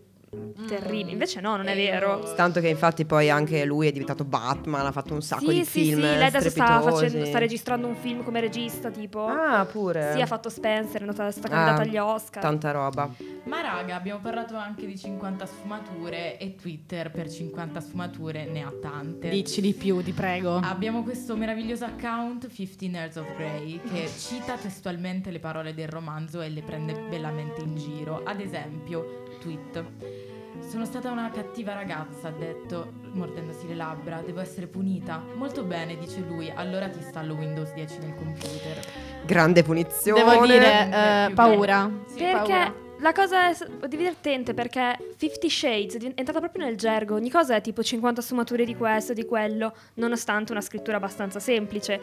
terribili 0.68 1.12
invece 1.12 1.40
no 1.42 1.56
non 1.56 1.68
è 1.68 1.76
vero 1.76 2.34
Tanto 2.36 2.60
che 2.60 2.68
infatti 2.68 3.06
poi 3.06 3.30
anche 3.30 3.66
lui 3.66 3.88
è 3.88 3.92
diventato 3.92 4.24
Batman, 4.24 4.86
ha 4.86 4.92
fatto 4.92 5.14
un 5.14 5.22
sacco 5.22 5.50
sì, 5.50 5.60
di 5.60 5.66
sì, 5.66 5.84
film 5.84 6.02
sì, 6.02 6.18
lei 6.18 6.28
adesso 6.28 6.50
sta, 6.50 6.82
facendo, 6.82 7.26
sta 7.26 7.38
registrando 7.40 7.88
un 7.88 7.96
film 7.96 8.24
come 8.24 8.40
regista, 8.40 8.90
tipo. 8.90 9.26
Ah, 9.26 9.66
pure. 9.66 10.14
Sì, 10.14 10.22
ha 10.22 10.26
fatto 10.26 10.50
Spencer, 10.50 11.02
è 11.02 11.04
andata, 11.04 11.32
sta 11.32 11.48
Ah, 11.48 11.50
candidata 11.50 11.82
agli 11.82 11.98
Oscar. 11.98 12.42
Tanta 12.42 12.72
roba. 12.72 13.10
Ma 13.46 13.62
raga, 13.62 13.96
abbiamo 13.96 14.20
parlato 14.20 14.56
anche 14.56 14.86
di 14.86 14.98
50 14.98 15.46
sfumature 15.46 16.38
e 16.38 16.56
Twitter 16.56 17.12
per 17.12 17.30
50 17.30 17.80
sfumature 17.80 18.46
ne 18.46 18.64
ha 18.64 18.74
tante. 18.82 19.30
Dici 19.30 19.62
di 19.62 19.74
più, 19.74 20.04
ti 20.04 20.12
prego. 20.12 20.58
Abbiamo 20.58 21.04
questo 21.04 21.36
meraviglioso 21.36 21.86
account 21.86 22.48
15 22.54 22.86
Years 22.92 23.16
of 23.16 23.36
Grey 23.36 23.80
che 23.90 24.10
cita 24.18 24.58
testualmente 24.58 25.32
le 25.32 25.40
parole 25.40 25.74
del 25.74 25.88
romanzo 25.88 26.42
e 26.42 26.50
le 26.50 26.62
prende 26.62 26.94
bellamente 27.10 27.62
in 27.62 27.76
giro. 27.76 28.22
Ad 28.24 28.40
esempio, 28.40 29.24
tweet. 29.40 30.27
Sono 30.60 30.84
stata 30.86 31.12
una 31.12 31.30
cattiva 31.32 31.74
ragazza, 31.74 32.28
ha 32.28 32.32
detto, 32.32 32.92
mordendosi 33.14 33.68
le 33.68 33.76
labbra. 33.76 34.22
Devo 34.22 34.42
essere 34.42 34.68
punita. 34.68 35.24
Molto 35.36 35.64
bene, 35.64 35.98
dice 35.98 36.20
lui. 36.20 36.52
Allora 36.54 36.90
ti 36.90 36.98
installo 36.98 37.36
Windows 37.36 37.74
10 37.74 38.00
nel 38.00 38.14
computer. 38.16 38.80
Grande 39.26 39.64
punizione. 39.64 40.24
Devo 40.24 40.46
dire, 40.46 40.90
Eh, 41.30 41.34
paura. 41.34 41.90
Sì, 42.08 42.18
Perché 42.20 42.52
paura. 42.54 42.74
la 43.00 43.12
cosa 43.14 43.50
è 43.50 43.88
divertente 43.88 44.54
perché 44.54 44.98
Fifty 45.16 45.50
Shades 45.50 45.96
è 45.96 46.12
entrata 46.16 46.40
proprio 46.40 46.66
nel 46.66 46.76
gergo. 46.76 47.16
Ogni 47.16 47.30
cosa 47.32 47.56
è 47.56 47.62
tipo 47.62 47.82
50 47.82 48.22
sfumature 48.22 48.66
di 48.66 48.76
questo, 48.76 49.14
di 49.14 49.26
quello, 49.26 49.74
nonostante 49.96 50.52
una 50.52 50.62
scrittura 50.62 50.98
abbastanza 50.98 51.40
semplice. 51.40 52.00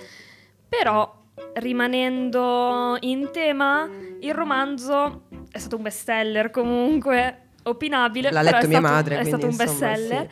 Però, 0.68 1.22
rimanendo 1.54 2.96
in 3.00 3.28
tema, 3.30 3.88
il 4.20 4.32
romanzo 4.34 5.24
è 5.52 5.58
stato 5.58 5.76
un 5.76 5.82
bestseller 5.82 6.50
comunque. 6.50 7.40
Opinabile, 7.66 8.30
L'ha 8.30 8.42
però 8.42 8.52
letto 8.58 8.66
è 8.66 8.68
mia 8.68 8.78
stato, 8.78 8.94
madre, 8.94 9.18
è 9.18 9.24
stato 9.24 9.46
un 9.46 9.50
insomma, 9.52 9.70
bestseller 9.70 10.28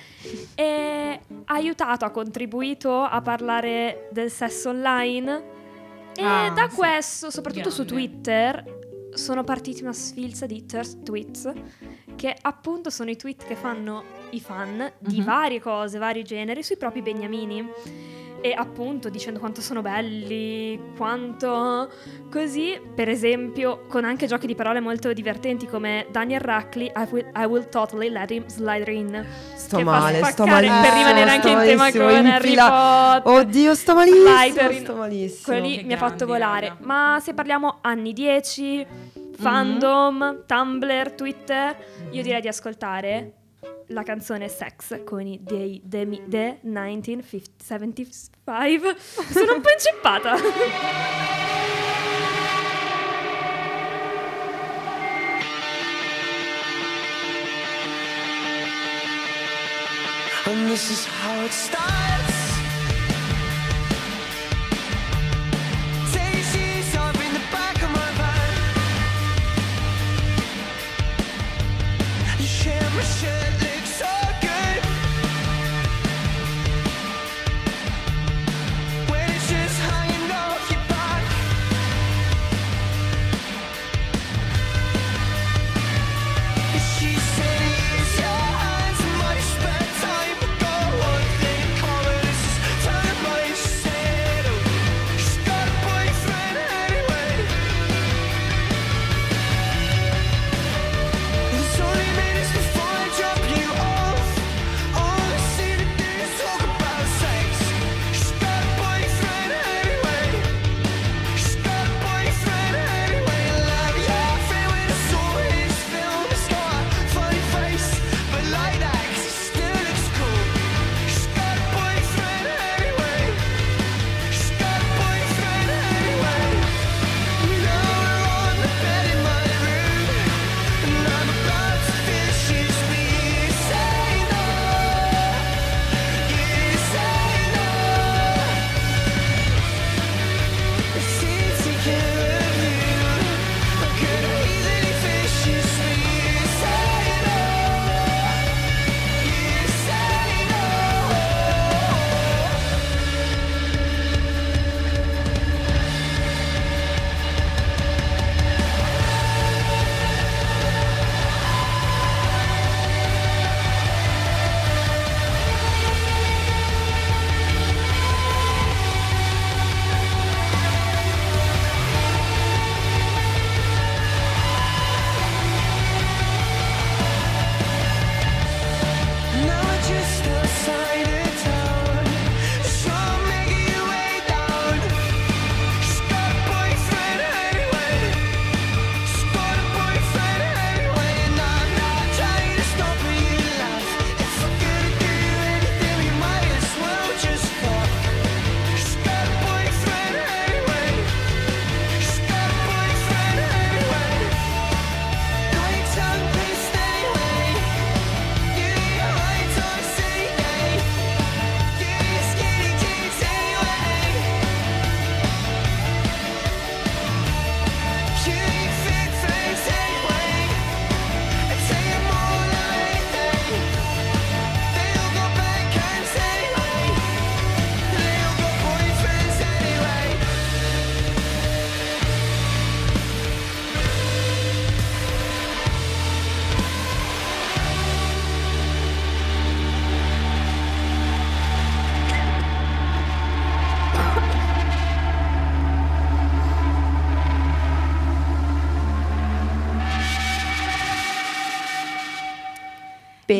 e 0.54 1.20
ha 1.44 1.54
aiutato, 1.54 2.04
ha 2.04 2.10
contribuito 2.10 3.00
a 3.02 3.20
parlare 3.22 4.08
del 4.12 4.30
sesso 4.30 4.68
online 4.68 5.42
e 6.14 6.22
Ah, 6.22 6.50
da 6.54 6.68
sì. 6.68 6.76
questo, 6.76 7.30
soprattutto 7.30 7.70
su 7.70 7.84
Grande. 7.84 8.06
Twitter, 8.08 8.80
sono 9.14 9.44
partiti 9.44 9.82
una 9.82 9.92
sfilza 9.92 10.46
di 10.46 10.64
thirst 10.66 11.02
tweets 11.02 11.50
che 12.16 12.36
appunto 12.40 12.90
sono 12.90 13.10
i 13.10 13.16
tweet 13.16 13.44
che 13.46 13.56
fanno 13.56 14.04
i 14.30 14.40
fan 14.40 14.90
di 14.98 15.18
Mhm. 15.20 15.24
varie 15.24 15.60
cose, 15.60 15.98
vari 15.98 16.22
generi 16.22 16.62
sui 16.62 16.76
propri 16.76 17.00
beniamini. 17.02 17.66
E 18.44 18.52
appunto 18.56 19.08
dicendo 19.08 19.38
quanto 19.38 19.60
sono 19.60 19.82
belli, 19.82 20.76
quanto 20.96 21.88
così, 22.28 22.76
per 22.92 23.08
esempio, 23.08 23.84
con 23.88 24.04
anche 24.04 24.26
giochi 24.26 24.48
di 24.48 24.56
parole 24.56 24.80
molto 24.80 25.12
divertenti 25.12 25.66
come 25.68 26.06
Daniel 26.10 26.40
Rackley, 26.40 26.86
I 26.88 27.06
will, 27.08 27.30
I 27.36 27.44
will 27.44 27.68
totally 27.68 28.08
let 28.10 28.30
him 28.32 28.44
slide 28.48 28.90
in. 28.90 29.24
Sto 29.54 29.76
che 29.76 29.84
fa 29.84 29.90
male, 29.90 30.16
sto 30.24 30.26
spaccare 30.44 30.66
malissimo. 30.66 30.80
per 30.82 30.92
rimanere 31.06 31.30
anche 31.30 31.48
in 31.50 31.58
tema 31.60 31.90
con 31.92 32.00
Harry 32.26 32.28
infila- 32.48 33.20
Potter. 33.22 33.40
Oddio, 33.46 33.74
sto 33.74 33.94
malissimo, 33.94 34.36
Slytherin. 34.36 34.80
sto 34.82 34.94
malissimo. 34.96 35.42
Quello 35.44 35.66
lì 35.68 35.76
Che 35.78 35.84
mi 35.84 35.92
ha 35.92 35.96
fatto 35.98 36.26
volare. 36.26 36.68
raga. 36.68 36.80
Ma 36.84 37.18
se 37.22 37.34
parliamo 37.34 37.78
anni 37.80 38.12
10, 38.12 38.86
fandom, 39.38 40.44
Tumblr, 40.46 41.12
Twitter, 41.12 41.76
io 42.10 42.22
direi 42.22 42.40
di 42.40 42.48
ascoltare 42.48 43.32
la 43.88 44.02
canzone 44.02 44.48
Sex 44.48 45.02
con 45.04 45.26
i 45.26 45.38
dei 45.42 45.80
Demi 45.84 46.22
The 46.28 46.58
1975. 46.62 48.96
Sono 48.98 49.54
un 49.54 49.60
po' 49.60 49.70
inceppata. 49.70 50.36
And 60.44 60.68
this 60.68 60.90
is 60.90 61.06
how 61.06 61.44
it 61.44 61.52
starts. 61.52 62.21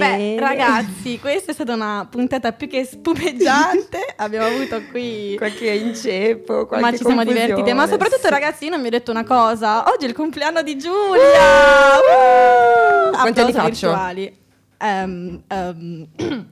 Beh, 0.03 0.37
ragazzi, 0.39 1.19
questa 1.19 1.51
è 1.51 1.55
stata 1.55 1.75
una 1.75 2.07
puntata 2.11 2.53
più 2.53 2.69
che 2.69 2.85
spumeggiante. 2.85 3.99
Abbiamo 4.17 4.47
avuto 4.47 4.83
qui. 4.91 5.35
qualche 5.37 5.71
inceppo, 5.71 6.67
qualche 6.67 6.91
Ma 6.91 6.97
ci 6.97 7.05
siamo 7.05 7.25
divertite. 7.25 7.73
Ma 7.73 7.87
soprattutto, 7.87 8.23
sì. 8.25 8.31
ragazzi, 8.31 8.65
io 8.65 8.71
non 8.71 8.81
vi 8.81 8.89
ho 8.89 8.91
detto 8.91 9.11
una 9.11 9.25
cosa. 9.25 9.85
Oggi 9.91 10.05
è 10.05 10.09
il 10.09 10.15
compleanno 10.15 10.63
di 10.63 10.77
Giulia. 10.77 11.99
Uh! 11.99 13.11
Quanti 13.13 13.41
anni 13.41 13.53
faccio? 13.53 13.89
virtuali. 13.89 14.41
Ehm, 14.83 15.43
ehm, 15.47 16.09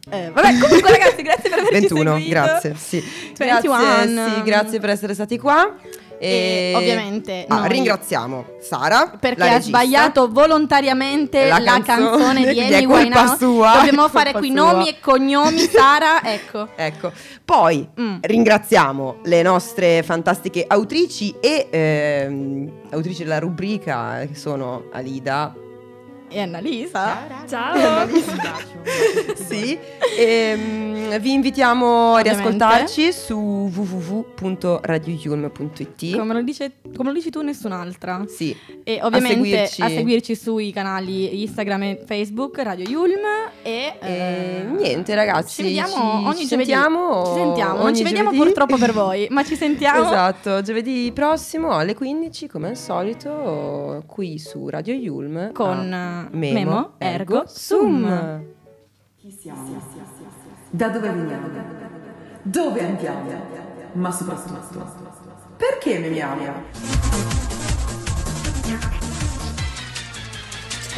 eh, 0.09 0.31
vabbè, 0.33 0.59
comunque, 0.61 0.91
ragazzi, 0.91 1.23
grazie 1.23 1.51
per 1.51 1.59
averci 1.59 1.81
21, 1.81 2.11
seguito. 2.13 2.31
grazie, 2.31 2.75
sì. 2.77 3.05
21. 3.37 3.77
Grazie, 3.77 4.35
sì, 4.35 4.43
grazie 4.43 4.81
per 4.81 4.91
essere 4.91 5.15
stati 5.15 5.37
qua. 5.37 5.77
E 6.23 6.75
ovviamente 6.77 7.47
Ah, 7.49 7.61
noi- 7.61 7.69
ringraziamo 7.71 8.45
Sara 8.61 9.17
Perché 9.19 9.49
ha 9.49 9.61
sbagliato 9.61 10.29
volontariamente 10.31 11.49
La 11.49 11.59
la, 11.59 11.81
canzone, 11.81 12.11
canzone 12.45 12.53
di 12.53 12.61
Amy 12.75 12.85
colpa 12.85 12.99
Winehouse. 13.01 13.37
sua, 13.39 13.73
Dobbiamo 13.77 14.09
fare 14.09 14.33
qui 14.33 14.53
sua. 14.55 14.57
nomi 14.73 14.89
e 14.91 15.01
cognomi, 15.01 15.59
Sara. 15.61 16.21
Ecco. 16.31 16.69
Ecco, 16.77 17.11
poi 17.45 17.89
Mm. 17.99 18.17
ringraziamo 18.21 19.21
le 19.25 19.41
nostre 19.43 20.03
fantastiche 20.03 20.65
autrici 20.69 21.35
e 21.41 21.69
ehm, 21.71 22.71
autrici 22.91 23.23
della 23.23 23.39
rubrica 23.39 24.27
che 24.27 24.35
sono 24.35 24.85
Alida, 24.93 25.55
e 26.31 26.41
Annalisa. 26.41 27.27
Ciao. 27.49 27.99
A 28.01 28.07
voi. 28.07 28.23
Sì, 29.35 29.77
ehm, 30.19 31.19
vi 31.19 31.33
invitiamo 31.33 32.15
a 32.15 32.21
riascoltarci 32.21 33.13
su 33.13 33.69
www.radioyulm.it. 33.75 36.17
Come 36.17 36.33
lo, 36.35 36.43
dice, 36.43 36.73
come 36.97 37.09
lo 37.11 37.15
dici 37.15 37.31
tu, 37.31 37.41
nessun'altra. 37.43 38.25
Sì, 38.29 38.57
E 38.85 39.01
ovviamente 39.03 39.63
a 39.63 39.67
seguirci. 39.67 39.97
seguirci, 39.97 40.35
sui 40.37 40.71
canali 40.73 41.43
Instagram 41.43 41.83
e 41.83 42.03
Facebook, 42.07 42.59
Radio 42.59 42.89
Yulm. 42.89 43.25
E, 43.63 43.95
e 44.01 44.09
eh, 44.09 44.63
niente 44.65 45.15
ragazzi, 45.15 45.57
Ci 45.57 45.63
vediamo 45.63 45.89
ci- 45.93 45.99
ogni 46.01 46.37
ci 46.37 46.47
giovedì. 46.47 46.71
sentiamo 46.71 47.25
Ci 47.27 47.33
sentiamo. 47.35 47.83
Non 47.83 47.95
ci 47.95 48.03
vediamo 48.03 48.31
giovedì. 48.31 48.45
purtroppo 48.45 48.77
per 48.79 48.93
voi, 48.93 49.27
ma 49.31 49.45
ci 49.45 49.57
sentiamo. 49.57 50.05
Esatto, 50.07 50.63
giovedì 50.63 51.11
prossimo 51.15 51.73
alle 51.73 51.95
15 51.95 52.49
come 52.49 52.69
al 52.69 52.77
solito 52.77 54.03
qui 54.07 54.39
su 54.39 54.69
Radio 54.69 54.95
Yulm 54.95 55.53
Con 55.53 55.93
a 55.93 56.20
eh, 56.31 56.37
Memo, 56.37 56.95
Ergo 56.99 57.45
Sum. 57.47 58.45
Chi 59.17 59.31
siamo? 59.31 59.81
Da 60.71 60.89
dove 60.89 61.11
veniamo? 61.11 61.49
Dove 62.43 62.81
andiamo? 62.85 63.31
Ma 63.93 64.11
soprattutto, 64.11 64.85
perché 65.57 65.99
memiamo? 65.99 66.43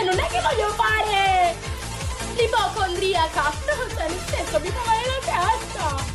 Non 0.05 0.19
è 0.19 0.27
che 0.27 0.41
voglio 0.41 0.69
fare 0.75 1.55
l'ipocondriaca. 2.37 3.43
No, 3.43 3.89
cioè, 3.95 4.09
nel 4.09 4.19
senso, 4.27 4.61
mi 4.61 4.69
fa 4.69 4.81
male 4.87 5.03
la 5.07 5.21
testa. 5.25 6.11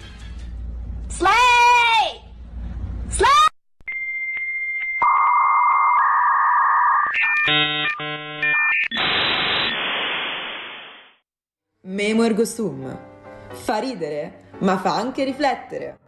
Memo 11.82 12.24
ergo 12.24 12.44
sum. 12.44 12.98
Fa 13.50 13.78
ridere, 13.78 14.50
ma 14.58 14.76
fa 14.78 14.96
anche 14.96 15.22
riflettere. 15.24 15.98